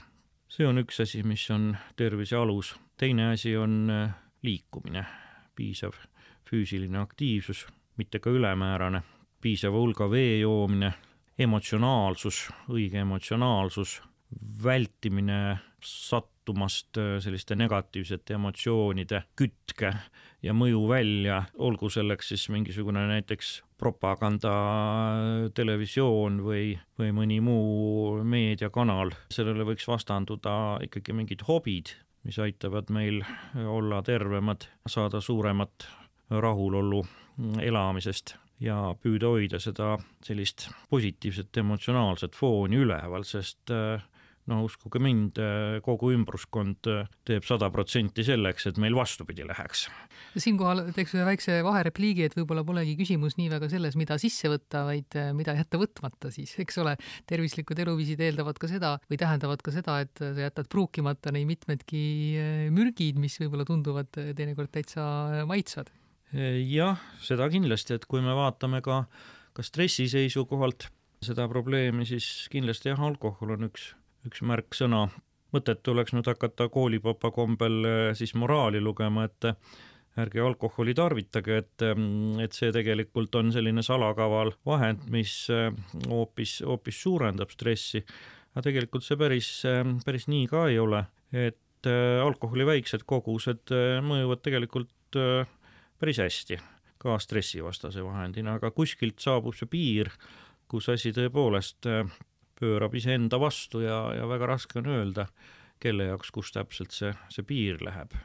see 0.48 0.66
on 0.66 0.78
üks 0.80 1.00
asi, 1.02 1.22
mis 1.26 1.44
on 1.50 1.74
tervise 1.96 2.36
alus, 2.36 2.74
teine 2.96 3.32
asi 3.32 3.56
on 3.56 3.90
äh, 3.90 4.14
liikumine, 4.42 5.04
piisav 5.56 5.96
füüsiline 6.46 6.98
aktiivsus, 7.00 7.66
mitte 7.96 8.20
ka 8.22 8.30
ülemäärane, 8.30 9.02
piisava 9.42 9.80
hulga 9.80 10.08
vee 10.10 10.38
joomine 10.38 10.92
emotsionaalsus, 11.38 12.46
õige 12.72 13.02
emotsionaalsus, 13.02 14.00
vältimine 14.62 15.58
sattumast 15.86 16.98
äh, 16.98 17.16
selliste 17.22 17.56
negatiivsete 17.56 18.34
emotsioonide 18.34 19.22
kütke 19.38 19.92
ja 20.42 20.54
mõju 20.56 20.86
välja, 20.88 21.42
olgu 21.58 21.90
selleks 21.92 22.32
siis 22.32 22.48
mingisugune 22.52 23.04
näiteks 23.10 23.60
propaganda 23.78 24.54
televisioon 25.54 26.40
või, 26.44 26.72
või 26.98 27.12
mõni 27.14 27.38
muu 27.44 28.24
meediakanal, 28.24 29.12
sellele 29.32 29.66
võiks 29.68 29.86
vastanduda 29.88 30.78
ikkagi 30.86 31.14
mingid 31.16 31.44
hobid, 31.48 31.92
mis 32.26 32.40
aitavad 32.42 32.90
meil 32.90 33.20
olla 33.54 34.00
tervemad, 34.02 34.66
saada 34.88 35.20
suuremat 35.20 35.86
rahulolu 36.30 37.04
elamisest 37.62 38.34
ja 38.62 38.76
püüda 39.02 39.32
hoida 39.34 39.60
seda 39.62 39.94
sellist 40.24 40.68
positiivset 40.92 41.62
emotsionaalset 41.62 42.36
fooni 42.36 42.84
üleval, 42.84 43.26
sest 43.28 43.72
no 44.46 44.60
uskuge 44.62 45.00
mind, 45.02 45.38
kogu 45.82 46.12
ümbruskond 46.14 46.86
teeb 47.26 47.46
sada 47.46 47.68
protsenti 47.74 48.22
selleks, 48.26 48.68
et 48.70 48.78
meil 48.78 48.94
vastupidi 48.94 49.42
läheks. 49.46 49.86
siinkohal 50.38 50.84
teeks 50.94 51.16
ühe 51.16 51.24
väikse 51.26 51.58
vaherepliigi, 51.66 52.28
et 52.28 52.36
võib-olla 52.38 52.62
polegi 52.66 52.94
küsimus 52.98 53.36
nii 53.40 53.50
väga 53.50 53.70
selles, 53.72 53.98
mida 53.98 54.18
sisse 54.22 54.50
võtta, 54.52 54.84
vaid 54.86 55.18
mida 55.34 55.56
jätta 55.58 55.80
võtmata 55.82 56.30
siis, 56.34 56.54
eks 56.62 56.78
ole. 56.84 56.94
tervislikud 57.26 57.82
eluviisid 57.82 58.22
eeldavad 58.22 58.62
ka 58.62 58.70
seda 58.70 58.94
või 59.10 59.18
tähendavad 59.20 59.66
ka 59.66 59.74
seda, 59.74 60.00
et 60.06 60.14
sa 60.22 60.46
jätad 60.46 60.70
pruukimata 60.70 61.34
nii 61.34 61.46
mitmedki 61.50 62.06
mürgid, 62.70 63.18
mis 63.18 63.40
võib-olla 63.42 63.66
tunduvad 63.66 64.14
teinekord 64.14 64.70
täitsa 64.78 65.42
maitsvad 65.50 65.90
jah, 66.34 67.00
seda 67.22 67.48
kindlasti, 67.52 67.96
et 67.96 68.06
kui 68.10 68.22
me 68.24 68.34
vaatame 68.36 68.82
ka, 68.84 69.04
ka 69.54 69.64
stressi 69.64 70.08
seisukohalt 70.10 70.88
seda 71.24 71.46
probleemi, 71.50 72.06
siis 72.08 72.46
kindlasti 72.52 72.92
jah, 72.92 73.02
alkohol 73.08 73.56
on 73.56 73.70
üks, 73.70 73.92
üks 74.28 74.42
märksõna. 74.46 75.06
mõttetu 75.54 75.92
oleks 75.94 76.12
nüüd 76.12 76.26
hakata 76.26 76.66
koolipapa 76.68 77.30
kombel 77.32 77.84
eh, 77.86 78.14
siis 78.18 78.34
moraali 78.34 78.80
lugema, 78.82 79.24
et 79.24 79.46
ärge 80.16 80.40
alkoholi 80.40 80.94
tarvitage, 80.96 81.58
et, 81.62 81.84
et 82.42 82.56
see 82.56 82.72
tegelikult 82.72 83.34
on 83.36 83.52
selline 83.52 83.82
salakaval 83.84 84.54
vahend, 84.66 85.04
mis 85.12 85.34
hoopis, 86.08 86.62
hoopis 86.64 87.00
suurendab 87.04 87.52
stressi. 87.52 88.00
aga 88.54 88.64
tegelikult 88.64 89.04
see 89.04 89.18
päris, 89.20 89.50
päris 90.04 90.24
nii 90.32 90.46
ka 90.48 90.66
ei 90.72 90.78
ole, 90.80 91.02
et 91.32 91.90
alkoholi 92.24 92.64
väiksed 92.66 93.04
kogused 93.04 93.74
mõjuvad 94.08 94.40
tegelikult 94.42 95.20
päris 95.98 96.18
hästi 96.18 96.58
ka 96.98 97.18
stressivastase 97.18 98.04
vahendina, 98.04 98.56
aga 98.56 98.70
kuskilt 98.70 99.20
saabub 99.22 99.54
see 99.56 99.68
piir, 99.70 100.10
kus 100.68 100.88
asi 100.88 101.12
tõepoolest 101.14 101.88
äh, 101.90 102.08
pöörab 102.60 102.94
iseenda 102.96 103.40
vastu 103.40 103.82
ja, 103.84 104.00
ja 104.16 104.28
väga 104.28 104.48
raske 104.54 104.80
on 104.80 104.90
öelda, 104.90 105.26
kelle 105.80 106.08
jaoks, 106.10 106.32
kus 106.32 106.52
täpselt 106.54 106.96
see, 106.96 107.12
see 107.28 107.44
piir 107.44 107.82
läheb. 107.84 108.16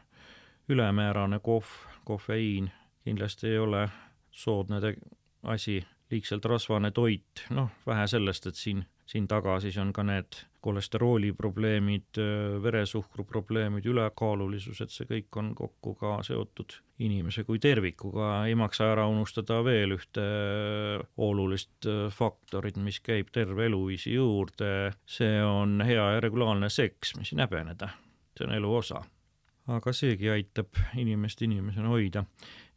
ülemäärane 0.69 1.39
kohv, 1.43 1.67
kofeiin 2.05 2.71
kindlasti 3.03 3.47
ei 3.47 3.57
ole 3.57 3.89
soodne 4.31 4.79
asi, 5.43 5.81
liigselt 6.11 6.45
rasvane 6.45 6.91
toit, 6.91 7.45
noh, 7.49 7.69
vähe 7.87 8.07
sellest, 8.07 8.47
et 8.47 8.55
siin 8.55 8.85
siin 9.11 9.27
taga 9.27 9.59
siis 9.59 9.77
on 9.81 9.91
ka 9.93 10.03
need 10.07 10.37
kolesterooli 10.61 11.31
probleemid, 11.33 12.19
veresuhkru 12.63 13.23
probleemid, 13.25 13.85
ülekaalulisus, 13.89 14.81
et 14.83 14.93
see 14.93 15.07
kõik 15.09 15.39
on 15.41 15.49
kokku 15.57 15.95
ka 15.97 16.19
seotud 16.23 16.75
inimese 17.01 17.43
kui 17.47 17.59
tervikuga, 17.59 18.45
ei 18.47 18.55
maksa 18.55 18.91
ära 18.93 19.07
unustada 19.09 19.57
veel 19.65 19.95
ühte 19.97 20.25
olulist 21.17 21.89
faktorit, 22.13 22.77
mis 22.77 23.01
käib 23.01 23.33
terve 23.33 23.65
eluviisi 23.71 24.13
juurde, 24.13 24.93
see 25.09 25.41
on 25.43 25.81
hea 25.85 26.07
ja 26.15 26.21
regulaarne 26.23 26.69
seks, 26.69 27.15
mis 27.17 27.33
ei 27.33 27.41
häbeneda, 27.41 27.89
see 28.37 28.47
on 28.47 28.55
elu 28.59 28.75
osa. 28.83 29.03
aga 29.71 29.91
seegi 29.93 30.29
aitab 30.29 30.77
inimest 30.97 31.41
inimesena 31.41 31.89
hoida. 31.89 32.25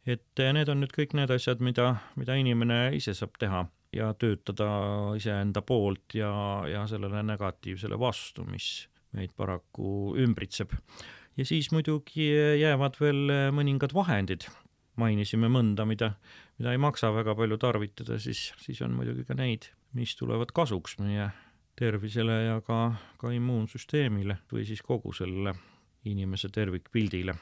et 0.05 0.41
need 0.53 0.69
on 0.69 0.81
nüüd 0.81 0.91
kõik 0.93 1.13
need 1.17 1.31
asjad, 1.31 1.61
mida, 1.61 1.95
mida 2.15 2.35
inimene 2.35 2.95
ise 2.97 3.13
saab 3.13 3.37
teha 3.39 3.65
ja 3.93 4.13
töötada 4.13 4.67
iseenda 5.17 5.61
poolt 5.61 6.15
ja, 6.17 6.31
ja 6.69 6.85
sellele 6.87 7.23
negatiivsele 7.23 7.99
vastu, 7.99 8.45
mis 8.49 8.87
meid 9.15 9.31
paraku 9.37 10.15
ümbritseb. 10.19 10.73
ja 11.37 11.45
siis 11.45 11.71
muidugi 11.71 12.29
jäävad 12.59 12.99
veel 12.99 13.31
mõningad 13.55 13.93
vahendid, 13.95 14.47
mainisime 14.99 15.49
mõnda, 15.51 15.85
mida, 15.87 16.13
mida 16.59 16.71
ei 16.75 16.81
maksa 16.81 17.11
väga 17.15 17.35
palju 17.35 17.57
tarvitada, 17.61 18.19
siis, 18.19 18.51
siis 18.61 18.81
on 18.81 18.95
muidugi 18.95 19.25
ka 19.27 19.37
neid, 19.37 19.69
mis 19.95 20.15
tulevad 20.19 20.51
kasuks 20.55 20.97
meie 20.99 21.29
tervisele 21.75 22.39
ja 22.45 22.59
ka, 22.63 22.95
ka 23.19 23.31
immuunsüsteemile 23.35 24.39
või 24.51 24.63
siis 24.67 24.81
kogu 24.83 25.13
sellele 25.15 25.55
inimese 26.05 26.49
tervikpildile. 26.53 27.35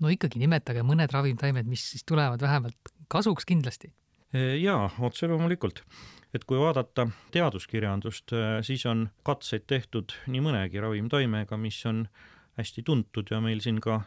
no 0.00 0.10
ikkagi 0.12 0.40
nimetage 0.42 0.82
mõned 0.82 1.12
ravimtaimed, 1.12 1.68
mis 1.68 1.84
siis 1.92 2.04
tulevad 2.04 2.42
vähemalt 2.42 2.94
kasuks 3.08 3.46
kindlasti 3.48 3.92
jaa, 4.34 4.90
otse 4.98 5.28
loomulikult. 5.30 5.82
et 6.34 6.44
kui 6.44 6.58
vaadata 6.58 7.06
teaduskirjandust, 7.30 8.32
siis 8.66 8.86
on 8.90 9.06
katseid 9.22 9.68
tehtud 9.70 10.16
nii 10.26 10.40
mõnegi 10.42 10.80
ravimtaimega, 10.82 11.56
mis 11.56 11.78
on 11.86 12.08
hästi 12.58 12.82
tuntud 12.82 13.30
ja 13.30 13.40
meil 13.40 13.62
siin 13.62 13.78
ka 13.80 14.00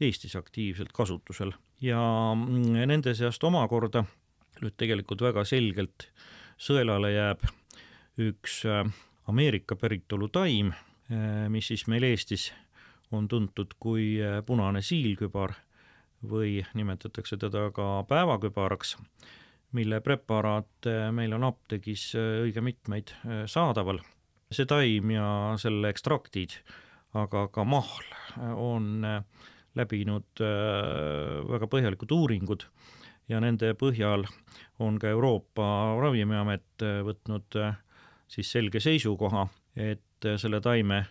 Eestis 0.00 0.36
aktiivselt 0.36 0.92
kasutusel. 0.92 1.52
ja 1.80 2.00
nende 2.86 3.14
seast 3.14 3.44
omakorda 3.44 4.04
nüüd 4.62 4.74
tegelikult 4.76 5.22
väga 5.22 5.44
selgelt 5.46 6.08
sõelale 6.58 7.12
jääb 7.14 7.44
üks 8.18 8.64
Ameerika 9.28 9.76
päritolu 9.76 10.28
taim, 10.28 10.72
mis 11.48 11.70
siis 11.70 11.86
meil 11.86 12.02
Eestis 12.02 12.50
on 13.12 13.28
tuntud 13.28 13.74
kui 13.78 14.16
punane 14.46 14.82
siilkübar 14.82 15.54
või 16.28 16.64
nimetatakse 16.74 17.36
teda 17.38 17.68
ka 17.70 18.02
päevakübaraks 18.08 18.96
mille 19.76 20.00
preparaate 20.00 21.10
meil 21.12 21.34
on 21.36 21.44
apteegis 21.48 22.12
äh, 22.16 22.44
õige 22.46 22.62
mitmeid 22.64 23.12
äh, 23.24 23.44
saadaval. 23.50 24.00
see 24.48 24.64
taim 24.64 25.10
ja 25.12 25.56
selle 25.60 25.90
ekstraktid, 25.92 26.54
aga 27.20 27.48
ka 27.52 27.64
mahl 27.68 28.06
äh, 28.38 28.54
on 28.56 29.04
läbinud 29.78 30.40
väga 30.40 31.66
põhjalikud 31.70 32.10
uuringud 32.10 32.64
ja 33.30 33.38
nende 33.38 33.74
põhjal 33.78 34.24
on 34.82 34.96
ka 34.98 35.12
Euroopa 35.12 35.66
Ravimiamet 36.00 36.82
võtnud 37.06 37.58
siis 38.26 38.50
selge 38.50 38.80
seisukoha, 38.82 39.44
et 39.76 40.26
selle 40.40 40.58
taime 40.64 41.04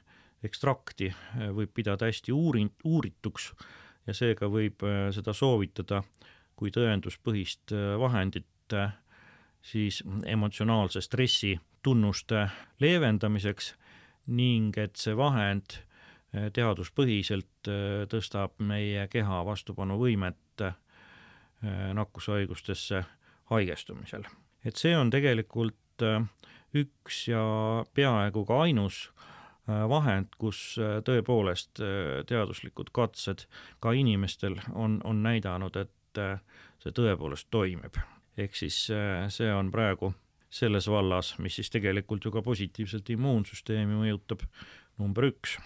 ekstrakti 0.44 1.14
võib 1.56 1.72
pidada 1.80 2.10
hästi 2.10 2.36
uurin-, 2.36 2.74
uurituks 2.84 3.54
ja 4.10 4.18
seega 4.18 4.50
võib 4.52 4.84
seda 5.16 5.38
soovitada 5.38 6.02
kui 6.58 6.74
tõenduspõhist 6.74 7.74
äh, 7.76 7.96
vahendit 8.02 8.74
äh, 8.76 8.96
siis 9.62 10.02
emotsionaalse 10.26 11.04
stressi 11.06 11.56
tunnuste 11.86 12.48
leevendamiseks 12.82 13.74
ning 14.38 14.78
et 14.82 14.98
see 15.00 15.16
vahend 15.18 15.78
äh, 15.78 16.50
teaduspõhiselt 16.54 17.70
tõstab 18.12 18.58
meie 18.64 19.08
keha 19.12 19.44
vastupanuvõimet 19.46 20.64
nakkushaigustesse 21.98 23.02
haigestumisel. 23.50 24.24
et 24.64 24.78
see 24.78 24.94
on 24.98 25.10
tegelikult 25.10 26.04
üks 26.78 27.24
ja 27.28 27.42
peaaegu 27.98 28.46
ka 28.46 28.60
ainus 28.62 29.00
vahend, 29.68 30.30
kus 30.38 30.78
tõepoolest 30.78 31.82
teaduslikud 32.30 32.94
katsed 32.94 33.48
ka 33.84 33.92
inimestel 33.92 34.60
on, 34.74 35.02
on 35.04 35.24
näidanud, 35.26 35.76
et 35.76 35.92
et 36.08 36.22
äh, 36.22 36.40
see 36.82 36.94
tõepoolest 36.96 37.50
toimib. 37.52 37.98
ehk 38.38 38.56
siis 38.56 38.88
äh, 38.94 39.28
see 39.34 39.50
on 39.54 39.72
praegu 39.72 40.14
selles 40.50 40.88
vallas, 40.88 41.36
mis 41.44 41.58
siis 41.60 41.70
tegelikult 41.70 42.24
ju 42.24 42.32
ka 42.32 42.42
positiivselt 42.42 43.10
immuunsüsteemi 43.10 43.98
mõjutab, 43.98 44.46
number 44.98 45.28
üks. 45.32 45.58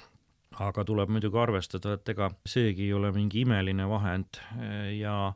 aga 0.60 0.84
tuleb 0.84 1.10
muidugi 1.10 1.38
arvestada, 1.40 1.94
et 1.96 2.10
ega 2.10 2.32
seegi 2.46 2.90
ei 2.90 2.94
ole 2.94 3.12
mingi 3.16 3.46
imeline 3.46 3.88
vahend 3.88 4.42
äh, 4.58 4.98
ja 4.98 5.34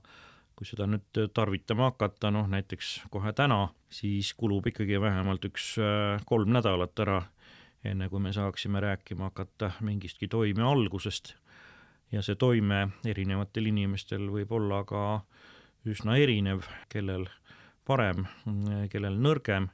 kui 0.56 0.68
seda 0.68 0.88
nüüd 0.88 1.32
tarvitama 1.36 1.92
hakata, 1.92 2.32
noh 2.32 2.48
näiteks 2.48 3.10
kohe 3.12 3.34
täna, 3.36 3.74
siis 3.92 4.34
kulub 4.34 4.68
ikkagi 4.72 5.02
vähemalt 5.04 5.44
üks 5.50 5.74
kolm 6.26 6.54
nädalat 6.56 7.00
ära, 7.04 7.18
enne 7.84 8.08
kui 8.08 8.24
me 8.24 8.32
saaksime 8.32 8.80
rääkima 8.80 9.28
hakata 9.28 9.74
mingistki 9.84 10.30
toime 10.32 10.64
algusest 10.64 11.34
ja 12.16 12.24
see 12.24 12.38
toime 12.40 12.88
erinevatel 13.06 13.68
inimestel 13.74 14.30
võib 14.32 14.54
olla 14.56 14.84
ka 14.88 15.02
üsna 15.86 16.16
erinev, 16.18 16.64
kellel 16.90 17.28
parem, 17.86 18.24
kellel 18.90 19.20
nõrgem, 19.22 19.68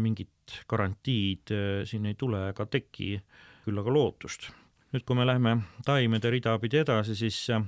mingit 0.00 0.30
garantiid 0.68 1.50
eh, 1.50 1.82
siin 1.88 2.06
ei 2.06 2.14
tule 2.18 2.48
ega 2.50 2.66
teki, 2.70 3.16
küll 3.64 3.82
aga 3.82 3.92
lootust. 3.92 4.50
nüüd, 4.94 5.04
kui 5.04 5.18
me 5.18 5.26
läheme 5.26 5.56
taimede 5.84 6.30
rida 6.30 6.56
pidi 6.62 6.80
edasi, 6.82 7.16
siis 7.18 7.38
eh, 7.50 7.66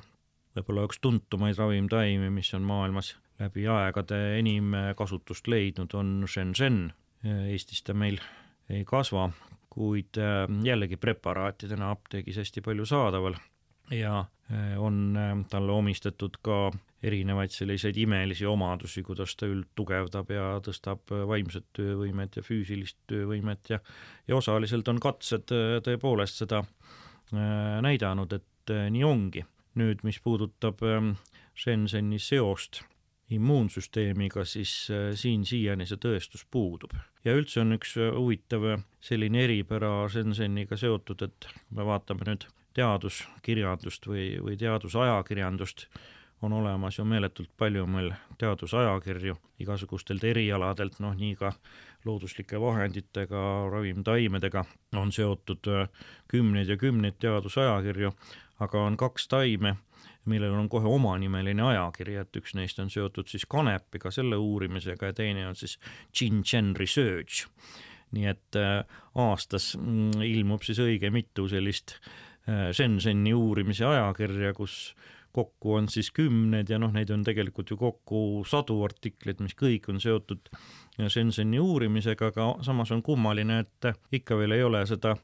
võib-olla 0.57 0.87
üks 0.89 1.03
tuntumaid 1.03 1.59
ravimtaimi, 1.59 2.31
mis 2.35 2.53
on 2.55 2.67
maailmas 2.69 3.17
läbi 3.39 3.67
aegade 3.71 4.39
enim 4.39 4.75
kasutust 4.99 5.47
leidnud, 5.47 5.93
on 5.95 6.25
Shenzhen. 6.27 6.89
Eestis 7.23 7.83
ta 7.83 7.95
meil 7.99 8.19
ei 8.71 8.85
kasva, 8.87 9.29
kuid 9.71 10.19
eh, 10.23 10.45
jällegi 10.65 10.99
preparaatidena 11.01 11.93
apteegis 11.95 12.39
hästi 12.43 12.65
palju 12.65 12.87
saadaval 12.87 13.39
ja 13.91 14.25
äh, 14.53 14.81
on 14.83 15.17
äh, 15.17 15.45
talle 15.51 15.73
omistatud 15.73 16.39
ka 16.43 16.71
erinevaid 17.03 17.53
selliseid 17.55 17.97
imelisi 17.97 18.47
omadusi, 18.47 19.03
kuidas 19.07 19.37
ta 19.37 19.47
üld 19.47 19.69
tugevdab 19.79 20.31
ja 20.35 20.49
tõstab 20.65 21.13
äh, 21.15 21.25
vaimset 21.29 21.67
töövõimet 21.77 22.37
ja 22.37 22.45
füüsilist 22.45 22.99
töövõimet 23.11 23.71
ja 23.71 23.81
ja 24.29 24.37
osaliselt 24.37 24.89
on 24.89 25.01
katsed 25.01 25.49
tõepoolest 25.85 26.43
seda 26.43 26.63
näidanud, 27.33 28.33
et 28.33 28.73
nii 28.91 29.05
ongi. 29.05 29.45
nüüd, 29.79 30.01
mis 30.03 30.19
puudutab 30.19 30.81
ähm, 30.83 31.11
Shenzheni 31.55 32.19
seost 32.19 32.81
immuunsüsteemiga, 33.31 34.45
siis 34.45 34.89
siin 35.15 35.45
siiani 35.45 35.87
see 35.87 36.01
tõestus 36.01 36.47
puudub. 36.51 36.93
ja 37.25 37.37
üldse 37.37 37.61
on 37.61 37.77
üks 37.77 37.95
huvitav 37.97 38.83
selline 39.01 39.45
eripära 39.45 40.09
Shenzheniga 40.09 40.77
seotud, 40.77 41.23
et 41.23 41.49
kui 41.53 41.77
me 41.77 41.85
vaatame 41.85 42.27
nüüd 42.27 42.49
teaduskirjandust 42.77 44.07
või, 44.07 44.31
või 44.43 44.57
teadusajakirjandust, 44.61 45.87
on 46.43 46.53
olemas 46.53 46.99
ju 46.99 47.05
meeletult 47.05 47.51
palju 47.59 47.87
meil 47.87 48.13
teadusajakirju 48.39 49.35
igasugustelt 49.59 50.25
erialadelt, 50.25 51.01
noh 51.03 51.17
nii 51.19 51.35
ka 51.39 51.53
looduslike 52.07 52.61
vahenditega, 52.61 53.41
ravimtaimedega 53.73 54.65
on 54.97 55.13
seotud 55.13 55.71
äh, 55.73 55.89
kümneid 56.29 56.69
ja 56.69 56.77
kümneid 56.77 57.19
teadusajakirju, 57.19 58.13
aga 58.63 58.85
on 58.87 58.97
kaks 58.97 59.29
taime, 59.29 59.75
millel 60.29 60.55
on 60.55 60.69
kohe 60.69 60.87
omanimeline 60.87 61.63
ajakiri, 61.73 62.21
et 62.23 62.37
üks 62.39 62.55
neist 62.55 62.79
on 62.79 62.91
seotud 62.91 63.27
siis 63.27 63.47
kanepiga, 63.51 64.13
selle 64.15 64.37
uurimisega 64.37 65.11
ja 65.11 65.17
teine 65.17 65.49
on 65.49 65.57
siis 65.57 65.79
Gin-Gen 66.15 66.77
Research. 66.79 67.49
nii 68.13 68.25
et 68.25 68.57
äh, 68.57 68.87
aastas 69.21 69.75
mm, 69.77 70.23
ilmub 70.25 70.63
siis 70.65 70.79
õige 70.81 71.11
mitu 71.13 71.45
sellist 71.49 71.99
äh, 71.99 72.28
Shenzheni 72.49 73.35
uurimise 73.37 73.85
ajakirja, 73.85 74.55
kus 74.57 74.95
kokku 75.39 75.75
on 75.79 75.89
siis 75.93 76.11
kümned 76.15 76.71
ja 76.71 76.79
noh, 76.81 76.93
neid 76.95 77.11
on 77.15 77.23
tegelikult 77.27 77.71
ju 77.73 77.79
kokku 77.81 78.23
sadu 78.49 78.79
artikleid, 78.87 79.43
mis 79.45 79.57
kõik 79.59 79.91
on 79.93 80.01
seotud 80.03 80.51
Shenzheni 80.99 81.61
uurimisega, 81.63 82.33
aga 82.33 82.49
samas 82.67 82.93
on 82.95 83.05
kummaline, 83.07 83.61
et 83.65 84.19
ikka 84.21 84.39
veel 84.41 84.57
ei 84.57 84.65
ole 84.67 84.83
seda 84.89 85.15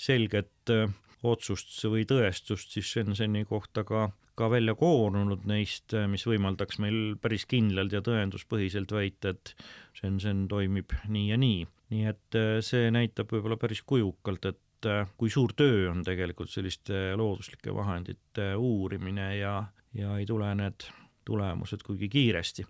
selget 0.00 0.72
äh, 0.72 0.88
otsust 1.26 1.76
või 1.84 2.06
tõestust 2.08 2.74
siis 2.74 2.88
Shenzheni 2.88 3.44
kohta 3.48 3.84
ka, 3.86 4.08
ka 4.38 4.48
välja 4.50 4.74
koorunud 4.78 5.44
neist, 5.50 5.92
äh, 5.94 6.08
mis 6.10 6.24
võimaldaks 6.26 6.80
meil 6.82 7.14
päris 7.20 7.46
kindlalt 7.50 7.94
ja 7.94 8.02
tõenduspõhiselt 8.06 8.96
väita, 8.96 9.36
et 9.36 9.54
Shenzhen 10.00 10.46
toimib 10.48 10.96
nii 11.06 11.28
ja 11.30 11.38
nii. 11.38 11.62
nii 11.92 12.10
et 12.10 12.40
see 12.64 12.90
näitab 12.94 13.32
võib-olla 13.34 13.58
päris 13.60 13.84
kujukalt, 13.86 14.50
et 14.50 14.60
et 14.80 14.88
äh, 14.88 15.08
kui 15.16 15.30
suur 15.30 15.52
töö 15.56 15.90
on 15.90 16.02
tegelikult 16.04 16.50
selliste 16.50 17.12
looduslike 17.16 17.74
vahendite 17.74 18.54
uurimine 18.56 19.36
ja, 19.36 19.64
ja 19.94 20.16
ei 20.16 20.26
tule 20.26 20.48
need 20.56 20.88
tulemused 21.24 21.82
kuigi 21.86 22.08
kiiresti. 22.08 22.64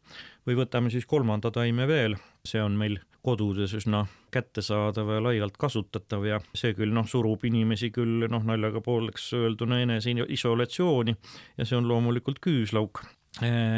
või 0.47 0.57
võtame 0.59 0.91
siis 0.91 1.07
kolmanda 1.07 1.51
taime 1.55 1.87
veel, 1.87 2.17
see 2.45 2.63
on 2.63 2.77
meil 2.77 2.99
kodudes 3.23 3.73
üsna 3.77 4.07
kättesaadav 4.33 5.13
ja 5.15 5.23
laialt 5.23 5.57
kasutatav 5.61 6.25
ja 6.27 6.41
see 6.55 6.75
küll 6.75 6.93
noh, 6.93 7.07
surub 7.07 7.45
inimesi 7.45 7.91
küll 7.95 8.27
noh, 8.29 8.43
naljaga 8.45 8.81
pooleks 8.81 9.31
öelduna 9.37 9.81
eneseisolatsiooni 9.85 11.15
ja 11.59 11.65
see 11.65 11.79
on 11.79 11.89
loomulikult 11.89 12.41
küüslauk, 12.43 13.05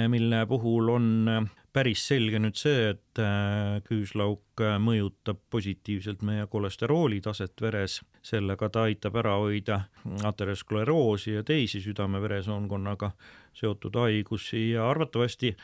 mille 0.09 0.47
puhul 0.49 0.89
on 0.89 1.49
päris 1.73 2.05
selge 2.09 2.41
nüüd 2.41 2.57
see, 2.59 2.91
et 2.93 3.21
äh, 3.21 3.81
küüslauk 3.87 4.61
äh, 4.61 4.77
mõjutab 4.83 5.41
positiivselt 5.53 6.23
meie 6.27 6.45
kolesterooli 6.51 7.21
taset 7.25 7.65
veres, 7.65 8.01
sellega 8.25 8.69
ta 8.73 8.87
aitab 8.89 9.17
ära 9.23 9.39
hoida 9.41 9.81
ateroskleroosi 10.29 11.39
ja 11.39 11.47
teisi 11.47 11.81
südame-veresoonkonnaga 11.85 13.13
seotud 13.57 13.97
haigusi 14.03 14.71
ja 14.75 14.89
arvatavasti 14.91 15.55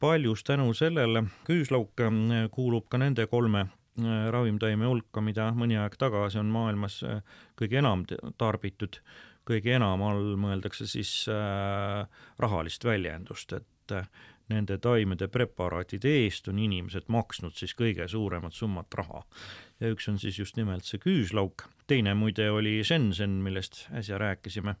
paljus 0.00 0.44
tänu 0.44 0.68
sellele 0.76 1.24
küüslauk 1.48 2.04
äh, 2.04 2.12
kuulub 2.52 2.90
ka 2.92 3.00
nende 3.00 3.26
kolme 3.26 3.68
ravimtaime 4.30 4.84
hulka, 4.84 5.22
mida 5.24 5.46
mõni 5.56 5.78
aeg 5.80 5.94
tagasi 5.96 6.36
on 6.36 6.50
maailmas 6.52 6.98
kõige 7.56 7.78
enam 7.80 8.02
tarbitud, 8.36 8.98
kõige 9.46 9.76
enam 9.76 10.02
all 10.06 10.34
mõeldakse 10.40 10.88
siis 10.90 11.12
äh, 11.32 12.04
rahalist 12.42 12.84
väljendust, 12.84 13.52
et 13.56 13.96
nende 14.50 14.78
taimede 14.82 15.28
preparaatide 15.32 16.10
eest 16.22 16.48
on 16.50 16.58
inimesed 16.62 17.08
maksnud 17.12 17.54
siis 17.58 17.74
kõige 17.78 18.06
suuremat 18.10 18.54
summat 18.54 18.94
raha. 18.94 19.22
ja 19.80 19.90
üks 19.92 20.08
on 20.08 20.18
siis 20.18 20.38
just 20.38 20.56
nimelt 20.56 20.86
see 20.86 21.00
küüslauk, 21.02 21.66
teine 21.86 22.14
muide 22.14 22.50
oli 22.50 22.78
Shenzhen, 22.84 23.40
millest 23.44 23.86
äsja 23.94 24.18
rääkisime, 24.18 24.76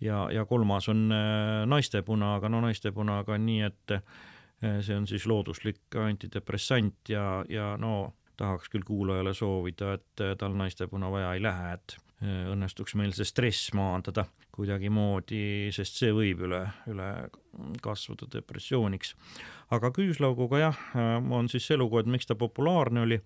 ja, 0.00 0.28
ja 0.32 0.44
kolmas 0.44 0.88
on 0.88 1.08
äh, 1.12 1.66
naistepuna, 1.66 2.34
aga 2.36 2.48
no 2.48 2.60
naistepuna 2.60 3.22
on 3.26 3.46
nii, 3.46 3.60
et 3.68 3.96
äh, 3.96 4.80
see 4.80 4.96
on 4.96 5.06
siis 5.08 5.26
looduslik 5.26 5.96
antidepressant 5.96 7.08
ja, 7.08 7.44
ja 7.48 7.74
no 7.80 8.14
tahaks 8.40 8.70
küll 8.72 8.84
kuulajale 8.86 9.34
soovida, 9.34 9.94
et 9.98 10.24
äh, 10.24 10.36
tal 10.38 10.56
naistepuna 10.56 11.10
vaja 11.12 11.34
ei 11.34 11.42
lähe, 11.42 11.74
et 11.74 11.96
õnnestuks 12.20 12.94
meil 13.00 13.14
see 13.16 13.24
stress 13.24 13.70
maandada 13.76 14.26
kuidagimoodi, 14.52 15.70
sest 15.72 16.00
see 16.02 16.10
võib 16.12 16.42
üle, 16.44 16.60
üle 16.90 17.08
kasvada 17.82 18.28
depressiooniks. 18.34 19.14
aga 19.70 19.90
küüslauguga 19.94 20.60
jah, 20.60 20.82
on 21.30 21.48
siis 21.48 21.66
et 22.00 22.10
miks 22.10 22.26
ta 22.26 22.34
populaarne 22.34 23.06
oli, 23.06 23.20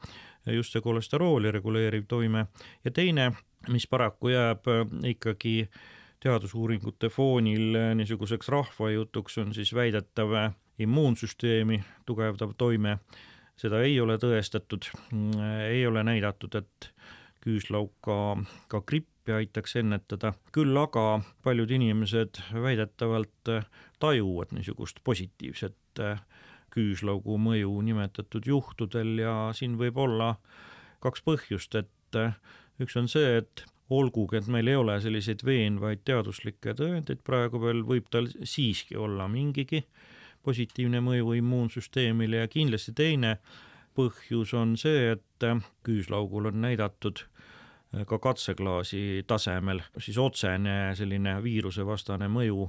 just 0.47 0.73
see 0.73 0.85
kolesterooli 0.85 1.51
reguleeriv 1.51 2.07
toime 2.07 2.47
ja 2.85 2.91
teine, 2.91 3.33
mis 3.69 3.87
paraku 3.87 4.31
jääb 4.35 4.69
ikkagi 5.05 5.69
teadusuuringute 6.23 7.11
foonil 7.11 7.77
niisuguseks 7.99 8.49
rahvajutuks, 8.49 9.39
on 9.39 9.55
siis 9.55 9.75
väidetav 9.75 10.53
immuunsüsteemi 10.79 11.83
tugevdav 12.07 12.55
toime. 12.59 12.99
seda 13.57 13.83
ei 13.87 14.01
ole 14.01 14.17
tõestatud, 14.19 14.89
ei 15.69 15.87
ole 15.87 16.03
näidatud, 16.03 16.55
et 16.55 16.91
küüslauk 17.45 17.93
ka, 18.05 18.19
ka 18.69 18.81
grippi 18.81 19.35
aitaks 19.37 19.77
ennetada, 19.81 20.35
küll 20.53 20.77
aga 20.81 21.21
paljud 21.45 21.71
inimesed 21.77 22.41
väidetavalt 22.65 23.53
tajuvad 24.01 24.53
niisugust 24.57 25.01
positiivset 25.05 26.01
äh, 26.01 26.25
küüslaugu 26.75 27.37
mõju 27.39 27.77
nimetatud 27.87 28.47
juhtudel 28.49 29.19
ja 29.23 29.37
siin 29.57 29.79
võib 29.81 30.01
olla 30.01 30.35
kaks 31.05 31.23
põhjust, 31.27 31.77
et 31.79 32.19
äh, 32.19 32.37
üks 32.83 32.97
on 33.01 33.09
see, 33.11 33.39
et 33.43 33.65
olgugi, 33.93 34.41
et 34.41 34.49
meil 34.49 34.69
ei 34.71 34.79
ole 34.81 34.97
selliseid 35.05 35.45
veenvaid 35.45 36.03
teaduslikke 36.09 36.75
tõendeid 36.79 37.21
praegu 37.27 37.61
veel, 37.63 37.85
võib 37.87 38.09
tal 38.11 38.31
siiski 38.33 38.97
olla 38.97 39.29
mingigi 39.29 39.85
positiivne 40.45 41.01
mõju 41.05 41.37
immuunsüsteemile 41.41 42.43
ja 42.43 42.51
kindlasti 42.53 42.93
teine 42.97 43.37
põhjus 43.97 44.55
on 44.59 44.75
see, 44.81 45.15
et 45.15 45.47
küüslaugul 45.87 46.51
on 46.51 46.61
näidatud 46.65 47.25
ka 48.09 48.19
katseklaasi 48.19 49.25
tasemel 49.27 49.83
siis 49.99 50.19
otsene 50.19 50.95
selline 50.99 51.37
viirusevastane 51.45 52.29
mõju 52.33 52.69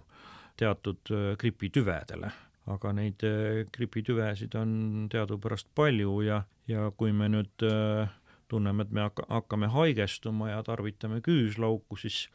teatud 0.60 1.12
äh, 1.12 1.32
gripitüvedele, 1.40 2.32
aga 2.72 2.92
neid 2.96 3.24
äh, 3.28 3.64
gripitüvesid 3.76 4.56
on 4.60 5.08
teadupärast 5.12 5.72
palju 5.76 6.20
ja, 6.26 6.44
ja 6.68 6.92
kui 6.98 7.14
me 7.14 7.30
nüüd 7.32 7.66
äh, 7.68 8.12
tunneme, 8.52 8.86
et 8.86 8.94
me 8.94 9.06
hakka, 9.08 9.26
hakkame 9.30 9.72
haigestuma 9.74 10.52
ja 10.54 10.62
tarvitame 10.64 11.22
küüslauku, 11.26 11.98
siis 12.00 12.26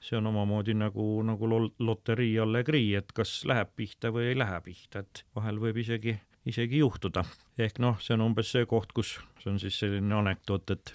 see 0.00 0.18
on 0.18 0.28
omamoodi 0.30 0.76
nagu, 0.76 1.04
nagu 1.26 1.48
loterii 1.50 2.36
allegrii, 2.40 2.94
et 3.00 3.12
kas 3.16 3.40
läheb 3.48 3.72
pihta 3.76 4.12
või 4.14 4.30
ei 4.30 4.38
lähe 4.38 4.60
pihta, 4.64 5.02
et 5.02 5.24
vahel 5.34 5.58
võib 5.60 5.80
isegi, 5.82 6.14
isegi 6.46 6.82
juhtuda. 6.84 7.24
ehk 7.58 7.80
noh, 7.82 7.98
see 8.00 8.14
on 8.14 8.28
umbes 8.28 8.52
see 8.54 8.68
koht, 8.70 8.92
kus, 8.94 9.16
see 9.42 9.50
on 9.50 9.58
siis 9.60 9.78
selline 9.82 10.14
anekdoot, 10.14 10.70
et 10.70 10.94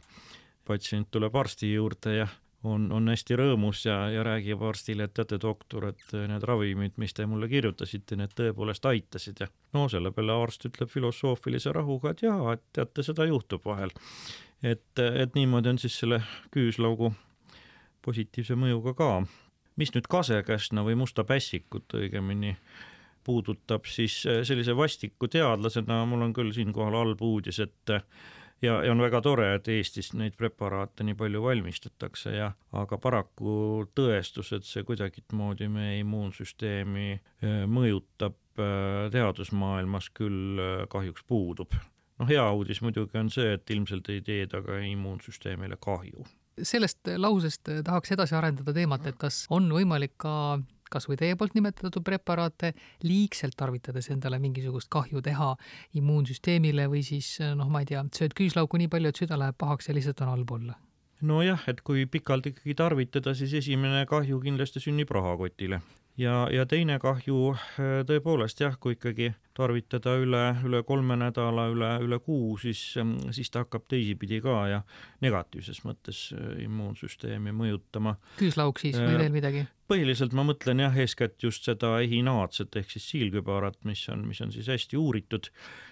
patsient 0.67 1.07
tuleb 1.11 1.35
arsti 1.35 1.73
juurde 1.73 2.15
ja 2.15 2.27
on, 2.63 2.85
on 2.93 3.09
hästi 3.09 3.37
rõõmus 3.39 3.85
ja, 3.85 3.97
ja 4.13 4.23
räägib 4.25 4.61
arstile, 4.65 5.07
et 5.07 5.13
teate, 5.17 5.39
doktor, 5.41 5.87
et 5.91 6.13
need 6.13 6.43
ravimid, 6.45 6.97
mis 7.01 7.13
te 7.17 7.25
mulle 7.29 7.49
kirjutasite, 7.51 8.17
need 8.19 8.35
tõepoolest 8.37 8.85
aitasid 8.91 9.41
ja 9.41 9.49
no 9.73 9.87
selle 9.89 10.11
peale 10.15 10.35
arst 10.37 10.67
ütleb 10.69 10.91
filosoofilise 10.91 11.73
rahuga, 11.75 12.13
et 12.13 12.25
jaa, 12.27 12.55
et 12.55 12.63
teate, 12.75 13.05
seda 13.05 13.25
juhtub 13.29 13.65
vahel. 13.65 13.93
et, 14.63 14.99
et 14.99 15.35
niimoodi 15.35 15.73
on 15.73 15.81
siis 15.81 15.97
selle 16.03 16.21
küüslaugu 16.53 17.13
positiivse 18.05 18.55
mõjuga 18.55 18.93
ka. 18.97 19.11
mis 19.75 19.93
nüüd 19.95 20.07
kasekäsna 20.09 20.83
või 20.85 20.95
musta 20.99 21.23
pässikut 21.23 21.93
õigemini 21.97 22.55
puudutab, 23.23 23.85
siis 23.85 24.21
sellise 24.21 24.75
vastiku 24.77 25.27
teadlasena 25.27 26.03
mul 26.05 26.25
on 26.25 26.33
küll 26.33 26.53
siinkohal 26.53 26.97
halb 26.97 27.21
uudis, 27.21 27.59
et 27.59 27.93
ja, 28.61 28.83
ja 28.85 28.91
on 28.91 29.01
väga 29.01 29.21
tore, 29.21 29.47
et 29.55 29.67
Eestis 29.71 30.11
neid 30.17 30.35
preparaate 30.39 31.05
nii 31.07 31.17
palju 31.19 31.43
valmistatakse 31.43 32.35
ja 32.35 32.51
aga 32.77 32.99
paraku 33.01 33.85
tõestus, 33.97 34.53
et 34.55 34.67
see 34.67 34.85
kuidagimoodi 34.87 35.69
meie 35.71 35.99
immuunsüsteemi 36.01 37.07
äh, 37.13 37.63
mõjutab, 37.67 38.37
äh, 38.59 39.07
teadusmaailmas 39.13 40.11
küll 40.17 40.61
äh, 40.61 40.83
kahjuks 40.91 41.25
puudub. 41.27 41.77
noh, 42.21 42.29
hea 42.29 42.43
uudis 42.53 42.83
muidugi 42.85 43.17
on 43.17 43.31
see, 43.33 43.55
et 43.57 43.69
ilmselt 43.73 44.09
ei 44.13 44.21
tee 44.21 44.45
ta 44.47 44.61
ka 44.65 44.77
immuunsüsteemile 44.91 45.79
kahju 45.81 46.27
sellest 46.61 47.07
lausest 47.17 47.69
tahaks 47.85 48.11
edasi 48.13 48.35
arendada 48.35 48.73
teemat, 48.75 49.05
et 49.07 49.15
kas 49.17 49.45
on 49.49 49.69
võimalik 49.71 50.17
ka 50.21 50.33
kas 50.91 51.07
või 51.09 51.19
teie 51.21 51.37
poolt 51.39 51.55
nimetatud 51.57 52.03
preparaate 52.05 52.73
liigselt 53.07 53.57
tarvitades 53.57 54.11
endale 54.13 54.39
mingisugust 54.43 54.91
kahju 54.91 55.23
teha 55.25 55.53
immuunsüsteemile 55.99 56.87
või 56.91 57.03
siis 57.07 57.37
noh, 57.55 57.69
ma 57.71 57.83
ei 57.83 57.89
tea, 57.93 58.03
sööd 58.15 58.35
küüslauku 58.37 58.79
nii 58.81 58.91
palju, 58.91 59.11
et 59.11 59.23
süda 59.23 59.39
läheb 59.39 59.57
pahaks 59.61 59.89
ja 59.89 59.97
lihtsalt 59.97 60.21
on 60.25 60.35
halb 60.35 60.57
olla? 60.59 60.77
nojah, 61.21 61.63
et 61.69 61.81
kui 61.85 62.07
pikalt 62.09 62.47
ikkagi 62.49 62.73
tarvitada, 62.77 63.35
siis 63.37 63.53
esimene 63.53 64.05
kahju 64.09 64.39
kindlasti 64.41 64.81
sünnib 64.81 65.11
rahakotile 65.13 65.81
ja, 66.19 66.47
ja 66.51 66.65
teine 66.69 66.97
kahju 67.01 67.53
tõepoolest 68.09 68.63
jah, 68.63 68.77
kui 68.79 68.97
ikkagi 68.97 69.31
tarvitada 69.57 70.15
üle, 70.21 70.43
üle 70.67 70.81
kolme 70.87 71.17
nädala, 71.19 71.67
üle, 71.73 71.91
üle 72.05 72.21
kuu, 72.23 72.55
siis, 72.61 72.81
siis 73.35 73.51
ta 73.51 73.65
hakkab 73.65 73.87
teisipidi 73.91 74.41
ka 74.43 74.57
ja 74.71 74.81
negatiivses 75.21 75.83
mõttes 75.87 76.29
immuunsüsteemi 76.63 77.53
mõjutama. 77.55 78.17
küüslauk 78.39 78.81
siis 78.81 78.97
või 78.99 79.19
veel 79.19 79.35
midagi? 79.35 79.67
põhiliselt 79.91 80.31
ma 80.37 80.45
mõtlen 80.47 80.79
jah, 80.85 80.95
eeskätt 81.03 81.43
just 81.43 81.67
seda 81.67 81.97
ehinaatset 82.03 82.75
ehk 82.79 82.93
siis 82.93 83.09
siilkübarat, 83.11 83.79
mis 83.87 84.03
on, 84.13 84.23
mis 84.29 84.39
on 84.43 84.53
siis 84.53 84.69
hästi 84.71 84.99
uuritud. 84.99 85.49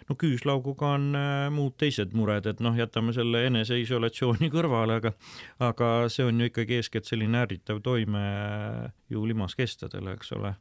no 0.09 0.15
küüslauguga 0.19 0.93
on 0.95 1.09
äh, 1.19 1.49
muud 1.53 1.75
teised 1.81 2.15
mured, 2.17 2.47
et 2.49 2.63
noh, 2.63 2.77
jätame 2.79 3.13
selle 3.15 3.43
eneseisolatsiooni 3.49 4.51
kõrvale, 4.55 4.99
aga 5.01 5.13
aga 5.67 5.91
see 6.11 6.27
on 6.29 6.39
ju 6.39 6.49
ikkagi 6.51 6.79
eeskätt 6.79 7.09
selline 7.09 7.43
ärritav 7.43 7.83
toime 7.83 8.23
ju 9.09 9.25
limaskestadele, 9.27 10.15
eks 10.15 10.31
ole. 10.37 10.55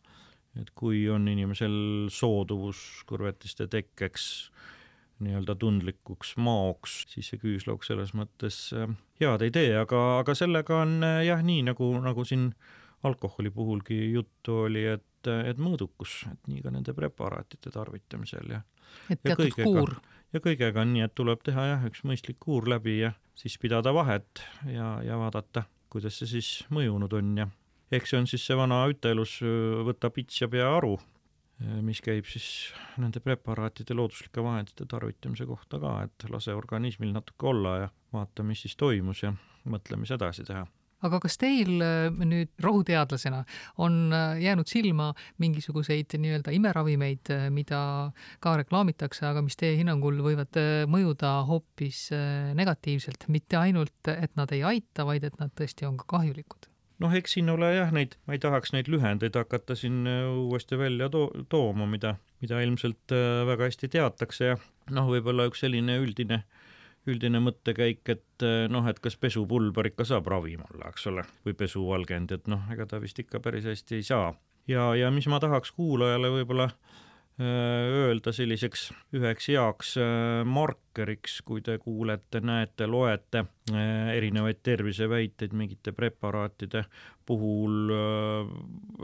Et 0.58 0.70
kui 0.78 1.04
on 1.12 1.28
inimesel 1.30 2.08
sooduvus 2.12 2.80
kõrvetiste 3.08 3.68
tekkeks, 3.70 4.24
nii-öelda 5.24 5.56
tundlikuks 5.58 6.36
maoks, 6.38 7.00
siis 7.10 7.30
see 7.32 7.40
küüslauk 7.42 7.86
selles 7.86 8.14
mõttes 8.14 8.68
äh, 8.76 8.90
head 9.22 9.42
ei 9.42 9.54
tee, 9.54 9.72
aga, 9.78 10.20
aga 10.20 10.34
sellega 10.38 10.82
on 10.84 11.00
äh, 11.06 11.22
jah, 11.26 11.42
nii 11.44 11.64
nagu, 11.70 11.90
nagu 12.04 12.26
siin 12.28 12.52
alkoholi 13.06 13.50
puhulgi 13.54 13.98
juttu 14.12 14.64
oli, 14.66 14.84
et, 14.94 15.30
et 15.30 15.58
mõõdukus, 15.62 16.20
et 16.30 16.50
nii 16.50 16.62
ka 16.64 16.74
nende 16.74 16.94
preparaatide 16.94 17.72
tarvitamisel 17.74 18.54
ja 18.56 18.62
et 19.10 19.22
teatud 19.22 19.48
ja 19.48 19.54
kõigega, 19.54 19.66
kuur. 19.66 19.94
ja 20.34 20.42
kõigega 20.42 20.82
on 20.82 20.94
nii, 20.94 21.06
et 21.06 21.14
tuleb 21.18 21.42
teha 21.46 21.66
jah, 21.72 21.86
üks 21.90 22.04
mõistlik 22.06 22.38
kuur 22.42 22.68
läbi 22.70 23.00
ja 23.00 23.12
siis 23.38 23.58
pidada 23.62 23.94
vahet 23.94 24.42
ja, 24.66 24.98
ja 25.06 25.18
vaadata, 25.20 25.66
kuidas 25.90 26.18
see 26.18 26.30
siis 26.38 26.52
mõjunud 26.74 27.14
on 27.18 27.34
ja 27.42 27.48
eks 27.92 28.12
see 28.12 28.20
on 28.20 28.26
siis 28.30 28.44
see 28.46 28.56
vana 28.58 28.82
ütelus, 28.90 29.38
võta 29.86 30.10
pits 30.14 30.42
ja 30.42 30.48
pea 30.52 30.68
aru, 30.76 30.96
mis 31.82 32.00
käib 32.04 32.28
siis 32.30 32.70
nende 33.02 33.22
preparaatide 33.24 33.96
looduslike 33.98 34.42
vahendite 34.44 34.86
tarvitamise 34.86 35.46
kohta 35.48 35.80
ka, 35.82 35.94
et 36.06 36.28
lase 36.30 36.54
organismil 36.54 37.14
natuke 37.14 37.50
olla 37.50 37.76
ja 37.82 37.92
vaata, 38.14 38.46
mis 38.46 38.62
siis 38.66 38.76
toimus 38.78 39.24
ja 39.24 39.32
mõtle, 39.68 39.98
mis 40.00 40.14
edasi 40.14 40.46
teha 40.46 40.66
aga 41.06 41.20
kas 41.22 41.36
teil 41.38 41.78
nüüd 41.78 42.50
rohuteadlasena 42.62 43.42
on 43.84 44.14
jäänud 44.42 44.66
silma 44.66 45.12
mingisuguseid 45.42 46.16
nii-öelda 46.18 46.54
imeravimeid, 46.56 47.30
mida 47.54 47.82
ka 48.42 48.56
reklaamitakse, 48.58 49.26
aga 49.28 49.44
mis 49.46 49.58
teie 49.58 49.76
hinnangul 49.78 50.18
võivad 50.24 50.58
mõjuda 50.90 51.36
hoopis 51.48 52.08
negatiivselt, 52.58 53.28
mitte 53.30 53.60
ainult, 53.60 54.10
et 54.10 54.34
nad 54.38 54.52
ei 54.56 54.64
aita, 54.66 55.06
vaid 55.06 55.28
et 55.28 55.38
nad 55.42 55.54
tõesti 55.54 55.86
on 55.88 56.00
ka 56.00 56.08
kahjulikud? 56.18 56.70
Noh, 56.98 57.14
eks 57.14 57.36
siin 57.36 57.50
ole 57.52 57.72
jah, 57.76 57.92
neid, 57.94 58.16
ma 58.26 58.36
ei 58.36 58.42
tahaks 58.42 58.74
neid 58.74 58.90
lühendeid 58.90 59.36
hakata 59.38 59.76
siin 59.78 60.02
uuesti 60.08 60.78
välja 60.78 61.10
to 61.12 61.28
tooma, 61.48 61.86
mida, 61.86 62.16
mida 62.42 62.62
ilmselt 62.64 63.14
väga 63.48 63.68
hästi 63.70 63.90
teatakse 63.92 64.52
ja 64.52 64.56
noh, 64.90 65.10
võib-olla 65.10 65.46
üks 65.50 65.62
selline 65.62 66.00
üldine 66.02 66.42
äh, 66.42 66.58
üldine 67.12 67.40
mõttekäik, 67.42 68.02
et 68.12 68.46
eh, 68.46 68.66
noh, 68.72 68.86
et 68.90 69.00
kas 69.04 69.16
pesupulber 69.20 69.90
ikka 69.90 70.06
saab 70.08 70.28
ravim 70.32 70.64
olla, 70.68 70.92
eks 70.92 71.08
ole, 71.10 71.24
või 71.46 71.56
pesuvalgend, 71.58 72.34
et 72.36 72.48
noh, 72.50 72.64
ega 72.72 72.88
ta 72.88 73.00
vist 73.02 73.18
ikka 73.22 73.42
päris 73.44 73.68
hästi 73.68 74.00
ei 74.00 74.06
saa. 74.06 74.32
ja, 74.68 74.90
ja 74.98 75.10
mis 75.14 75.28
ma 75.30 75.40
tahaks 75.42 75.72
kuulajale 75.76 76.32
võib-olla 76.38 76.68
Äh, 76.68 77.07
öelda 77.38 78.32
selliseks 78.34 78.88
üheks 79.14 79.46
heaks 79.52 79.92
äh, 80.02 80.40
markeriks, 80.48 81.36
kui 81.46 81.62
te 81.62 81.76
kuulete, 81.78 82.40
näete, 82.42 82.88
loete 82.90 83.44
äh, 83.70 84.08
erinevaid 84.16 84.58
terviseväiteid 84.66 85.54
mingite 85.54 85.92
preparaatide 85.94 86.84
puhul, 87.28 87.92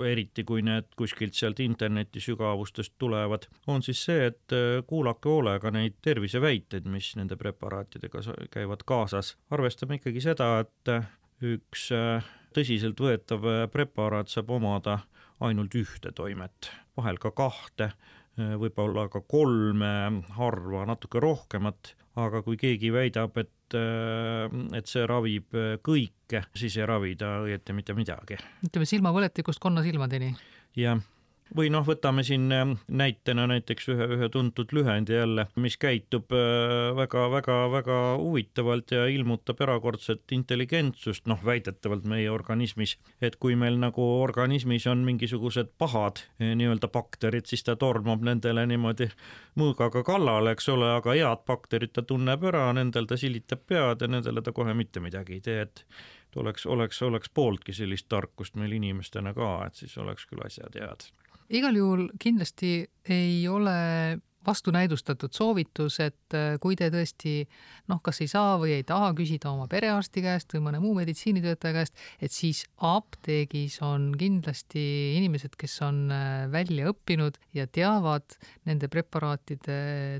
eriti 0.08 0.46
kui 0.48 0.62
need 0.64 0.94
kuskilt 0.96 1.36
sealt 1.36 1.58
interneti 1.60 2.22
sügavustest 2.24 2.94
tulevad, 2.98 3.44
on 3.68 3.84
siis 3.84 4.00
see, 4.06 4.30
et 4.30 4.54
kuulake 4.88 5.28
hoolega 5.28 5.68
neid 5.74 5.98
terviseväiteid, 6.02 6.88
mis 6.88 7.10
nende 7.20 7.36
preparaatidega 7.36 8.24
käivad 8.50 8.86
kaasas. 8.88 9.34
arvestame 9.52 10.00
ikkagi 10.00 10.24
seda, 10.24 10.48
et 10.64 10.94
üks 11.44 11.90
tõsiseltvõetav 12.56 13.44
preparaat 13.76 14.32
saab 14.32 14.56
omada 14.56 15.02
ainult 15.44 15.76
ühte 15.76 16.16
toimet, 16.16 16.72
vahel 16.96 17.20
ka 17.20 17.28
kahte 17.36 17.92
Äh, 17.92 18.23
võib-olla 18.36 19.06
ka 19.12 19.20
kolme, 19.28 20.22
harva 20.36 20.84
natuke 20.88 21.22
rohkemat, 21.22 21.94
aga 22.20 22.42
kui 22.46 22.58
keegi 22.58 22.90
väidab, 22.94 23.38
et, 23.42 23.76
äh, 23.78 24.46
et 24.76 24.90
see 24.90 25.06
ravib 25.06 25.54
äh, 25.58 25.76
kõike, 25.84 26.44
siis 26.54 26.78
ei 26.78 26.86
ravi 26.90 27.14
ta 27.18 27.36
õieti 27.46 27.76
mitte 27.76 27.94
midagi. 27.94 28.38
ütleme 28.66 28.86
silmapõletikust 28.90 29.62
konnasilmadeni. 29.62 30.34
jah 30.76 31.02
või 31.57 31.70
noh, 31.70 31.85
võtame 31.87 32.24
siin 32.26 32.48
ähm, 32.52 32.72
näitena 32.88 33.46
näiteks 33.50 33.88
ühe, 33.92 34.07
ühe 34.16 34.28
tuntud 34.33 34.72
lühendi 34.72 35.14
jälle, 35.14 35.46
mis 35.61 35.76
käitub 35.80 36.33
väga-väga-väga 36.96 37.98
äh, 38.14 38.18
huvitavalt 38.20 38.94
ja 38.96 39.04
ilmutab 39.11 39.61
erakordset 39.61 40.33
intelligentsust, 40.33 41.26
noh, 41.30 41.40
väidetavalt 41.44 42.04
meie 42.09 42.30
organismis. 42.30 42.96
et 43.20 43.37
kui 43.37 43.57
meil 43.57 43.78
nagu 43.78 44.02
organismis 44.22 44.87
on 44.87 45.04
mingisugused 45.04 45.74
pahad 45.78 46.24
eh, 46.40 46.54
nii-öelda 46.57 46.88
bakterid, 46.88 47.46
siis 47.46 47.64
ta 47.64 47.76
tormab 47.76 48.24
nendele 48.24 48.66
niimoodi 48.66 49.09
mõõgaga 49.61 50.02
kallale, 50.04 50.54
eks 50.54 50.68
ole, 50.68 50.90
aga 50.96 51.14
head 51.14 51.46
bakterid 51.46 51.92
ta 51.94 52.02
tunneb 52.02 52.44
ära, 52.44 52.66
nendel 52.72 53.07
ta 53.07 53.16
silitab 53.20 53.66
pead 53.66 54.02
ja 54.02 54.11
nendele 54.11 54.42
ta 54.42 54.52
kohe 54.52 54.74
mitte 54.74 55.00
midagi 55.00 55.38
ei 55.38 55.44
tee, 55.44 55.61
et 55.68 55.85
oleks, 56.37 56.66
oleks, 56.66 57.02
oleks 57.02 57.30
pooltki 57.30 57.72
sellist 57.72 58.09
tarkust 58.09 58.57
meil 58.59 58.72
inimestena 58.72 59.35
ka, 59.35 59.57
et 59.66 59.85
siis 59.85 59.98
oleks 59.98 60.26
küll 60.30 60.42
asjad 60.44 60.80
head 60.80 61.12
igal 61.48 61.76
juhul 61.76 62.07
kindlasti 62.20 62.76
ei 63.09 63.48
ole 63.48 64.20
vastunäidustatud 64.46 65.33
soovitus, 65.33 65.98
et 66.04 66.37
äh, 66.37 66.57
kui 66.61 66.76
te 66.76 66.90
tõesti 66.92 67.42
noh, 67.90 68.00
kas 68.04 68.20
ei 68.24 68.30
saa 68.30 68.57
või 68.61 68.74
ei 68.76 68.87
taha 68.87 69.12
küsida 69.16 69.50
oma 69.52 69.66
perearsti 69.70 70.24
käest 70.24 70.54
või 70.54 70.64
mõne 70.68 70.80
muu 70.83 70.94
meditsiinitöötaja 70.98 71.78
käest, 71.78 72.00
et 72.20 72.33
siis 72.35 72.64
apteegis 72.85 73.80
on 73.85 74.12
kindlasti 74.20 74.85
inimesed, 75.18 75.57
kes 75.61 75.78
on 75.87 76.07
äh, 76.12 76.46
välja 76.52 76.90
õppinud 76.92 77.38
ja 77.57 77.66
teavad 77.66 78.37
nende 78.68 78.90
preparaatide 78.92 79.78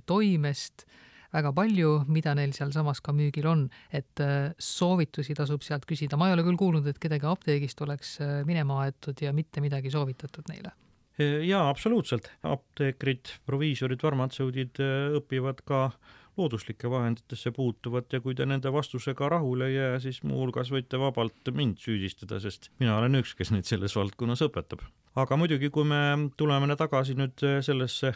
toimest 0.09 0.87
väga 1.35 1.51
palju, 1.51 2.05
mida 2.15 2.31
neil 2.39 2.53
sealsamas 2.55 3.01
ka 3.03 3.13
müügil 3.13 3.49
on, 3.51 3.67
et 3.93 4.23
äh, 4.23 4.55
soovitusi 4.59 5.37
tasub 5.37 5.67
sealt 5.67 5.85
küsida. 5.91 6.17
ma 6.17 6.31
ei 6.31 6.39
ole 6.39 6.47
küll 6.47 6.61
kuulnud, 6.61 6.87
et 6.89 7.03
kedagi 7.03 7.29
apteegist 7.29 7.83
oleks 7.85 8.17
minema 8.49 8.85
aetud 8.87 9.21
ja 9.21 9.35
mitte 9.37 9.61
midagi 9.65 9.93
soovitatud 9.93 10.49
neile 10.49 10.73
jaa, 11.19 11.69
absoluutselt, 11.69 12.29
apteekrid, 12.43 13.37
proviisorid, 13.47 14.03
farmatseudid 14.03 14.81
äh, 14.83 15.17
õpivad 15.21 15.63
ka 15.67 15.87
looduslike 16.35 16.91
vahenditesse 16.91 17.53
puutuvat 17.55 18.13
ja 18.13 18.19
kui 18.21 18.35
te 18.35 18.47
nende 18.47 18.73
vastusega 18.75 19.29
rahule 19.37 19.69
ei 19.71 19.77
jää, 19.77 20.01
siis 20.03 20.23
muuhulgas 20.27 20.73
võite 20.75 20.99
vabalt 20.99 21.53
mind 21.55 21.79
süüdistada, 21.79 22.41
sest 22.43 22.73
mina 22.83 22.97
olen 22.99 23.21
üks, 23.21 23.37
kes 23.39 23.53
neid 23.55 23.69
selles 23.71 23.95
valdkonnas 23.95 24.43
õpetab. 24.49 24.83
aga 25.15 25.39
muidugi, 25.39 25.71
kui 25.71 25.87
me 25.87 26.01
tuleme 26.37 26.77
tagasi 26.77 27.15
nüüd 27.19 27.47
äh, 27.47 27.61
sellesse 27.63 28.15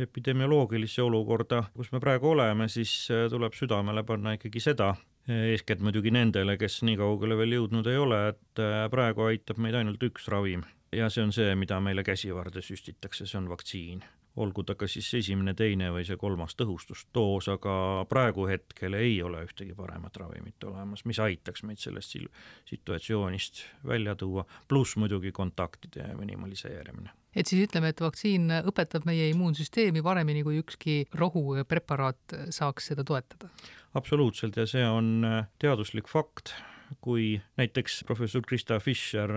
epidemioloogilisse 0.00 1.02
olukorda, 1.02 1.64
kus 1.76 1.92
me 1.92 2.00
praegu 2.00 2.32
oleme, 2.32 2.66
siis 2.72 3.04
tuleb 3.30 3.52
südamele 3.52 4.02
panna 4.08 4.32
ikkagi 4.32 4.62
seda, 4.64 4.94
eeskätt 5.28 5.82
muidugi 5.84 6.10
nendele, 6.10 6.56
kes 6.56 6.80
nii 6.88 6.96
kaugele 6.96 7.36
veel 7.36 7.58
jõudnud 7.58 7.90
ei 7.92 8.00
ole, 8.00 8.20
et 8.32 8.62
praegu 8.90 9.28
aitab 9.28 9.60
meid 9.60 9.76
ainult 9.76 10.02
üks 10.08 10.30
ravim 10.32 10.64
ja 10.92 11.10
see 11.10 11.24
on 11.24 11.34
see, 11.34 11.52
mida 11.58 11.78
meile 11.82 12.04
käsivarde 12.06 12.62
süstitakse, 12.64 13.26
see 13.26 13.38
on 13.38 13.50
vaktsiin. 13.50 14.02
olgu 14.40 14.62
ta 14.62 14.76
ka 14.78 14.86
siis 14.86 15.08
esimene, 15.18 15.56
teine 15.58 15.88
või 15.90 16.04
see 16.06 16.16
kolmas 16.16 16.54
tõhustusdoos, 16.56 17.48
aga 17.50 17.72
praegu 18.08 18.44
hetkel 18.46 18.94
ei 18.94 19.16
ole 19.26 19.42
ühtegi 19.42 19.74
paremat 19.74 20.16
ravimit 20.16 20.64
olemas, 20.64 21.02
mis 21.04 21.18
aitaks 21.18 21.64
meid 21.66 21.82
sellest 21.82 22.14
situatsioonist 22.70 23.64
välja 23.84 24.14
tuua, 24.14 24.44
pluss 24.68 24.96
muidugi 24.96 25.32
kontaktide 25.32 26.12
minimaliseerimine 26.18 27.10
et 27.34 27.46
siis 27.46 27.66
ütleme, 27.66 27.90
et 27.90 28.00
vaktsiin 28.00 28.48
õpetab 28.70 29.04
meie 29.06 29.28
immuunsüsteemi 29.30 30.02
paremini 30.02 30.44
kui 30.46 30.62
ükski 30.62 30.96
rohupreparaat 31.14 32.38
saaks 32.54 32.90
seda 32.92 33.04
toetada? 33.04 33.50
absoluutselt 33.94 34.56
ja 34.56 34.66
see 34.66 34.86
on 34.86 35.26
teaduslik 35.58 36.08
fakt, 36.08 36.54
kui 37.02 37.34
näiteks 37.58 38.04
professor 38.06 38.46
Krista 38.46 38.78
Fischer 38.80 39.34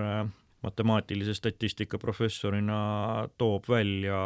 matemaatilise 0.63 1.36
statistika 1.38 1.99
professorina 2.02 2.78
toob 3.38 3.67
välja 3.69 4.19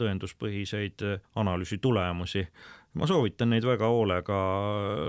tõenduspõhiseid 0.00 1.04
analüüsi 1.40 1.78
tulemusi. 1.78 2.46
ma 2.94 3.06
soovitan 3.06 3.52
neid 3.52 3.62
väga 3.62 3.86
hoolega 3.86 4.38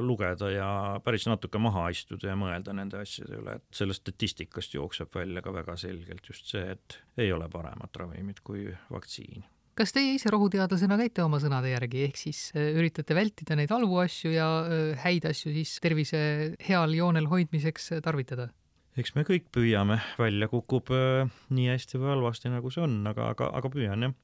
lugeda 0.06 0.52
ja 0.54 0.68
päris 1.04 1.26
natuke 1.26 1.58
maha 1.58 1.88
istuda 1.90 2.28
ja 2.30 2.36
mõelda 2.38 2.76
nende 2.78 3.00
asjade 3.02 3.40
üle, 3.40 3.56
et 3.58 3.66
sellest 3.74 4.04
statistikast 4.04 4.76
jookseb 4.76 5.10
välja 5.16 5.42
ka 5.42 5.54
väga 5.54 5.78
selgelt 5.78 6.30
just 6.30 6.46
see, 6.46 6.76
et 6.76 7.00
ei 7.18 7.32
ole 7.34 7.50
paremat 7.50 7.98
ravimit 7.98 8.44
kui 8.46 8.68
vaktsiin 8.92 9.44
kas 9.82 9.94
teie 9.96 10.16
ise 10.18 10.30
rohuteadlasena 10.30 10.98
käite 11.00 11.24
oma 11.24 11.40
sõnade 11.42 11.72
järgi, 11.72 12.06
ehk 12.06 12.20
siis 12.20 12.50
äh, 12.54 12.72
üritate 12.78 13.16
vältida 13.18 13.56
neid 13.58 13.72
halbu 13.74 14.02
asju 14.04 14.34
ja 14.36 14.48
äh, 14.62 14.90
häid 15.06 15.26
asju 15.32 15.54
siis 15.56 15.78
tervise 15.82 16.20
heal 16.68 16.94
joonel 16.98 17.30
hoidmiseks 17.32 17.96
tarvitada? 18.04 18.52
Eks 19.00 19.14
me 19.16 19.24
kõik 19.28 19.48
püüame, 19.56 20.00
välja 20.20 20.50
kukub 20.52 20.92
äh, 20.96 21.30
nii 21.54 21.70
hästi 21.72 22.02
või 22.02 22.12
halvasti, 22.16 22.52
nagu 22.52 22.72
see 22.74 22.84
on, 22.84 23.00
aga, 23.12 23.32
aga, 23.36 23.48
aga 23.60 23.72
püüan 23.72 24.08
jah. 24.08 24.16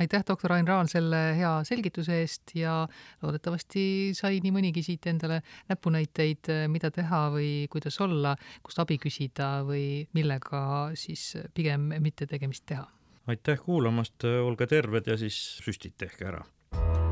aitäh, 0.00 0.24
doktor 0.26 0.56
Ain 0.56 0.68
Raal 0.68 0.88
selle 0.90 1.20
hea 1.38 1.52
selgituse 1.68 2.16
eest 2.22 2.54
ja 2.58 2.80
loodetavasti 3.22 3.84
sai 4.16 4.40
nii 4.44 4.54
mõnigi 4.54 4.82
siit 4.86 5.06
endale 5.12 5.42
näpunäiteid, 5.70 6.50
äh, 6.54 6.66
mida 6.72 6.90
teha 6.94 7.26
või 7.36 7.52
kuidas 7.72 8.00
olla, 8.00 8.36
kust 8.62 8.80
abi 8.82 8.98
küsida 9.02 9.58
või 9.68 10.04
millega 10.16 10.90
siis 10.98 11.34
pigem 11.54 11.92
mitte 12.00 12.26
tegemist 12.30 12.66
teha. 12.66 12.88
aitäh 13.26 13.60
kuulamast, 13.60 14.24
olge 14.24 14.66
terved 14.66 15.06
ja 15.08 15.20
siis 15.20 15.40
süstid 15.64 15.98
tehke 16.00 16.32
ära 16.32 17.03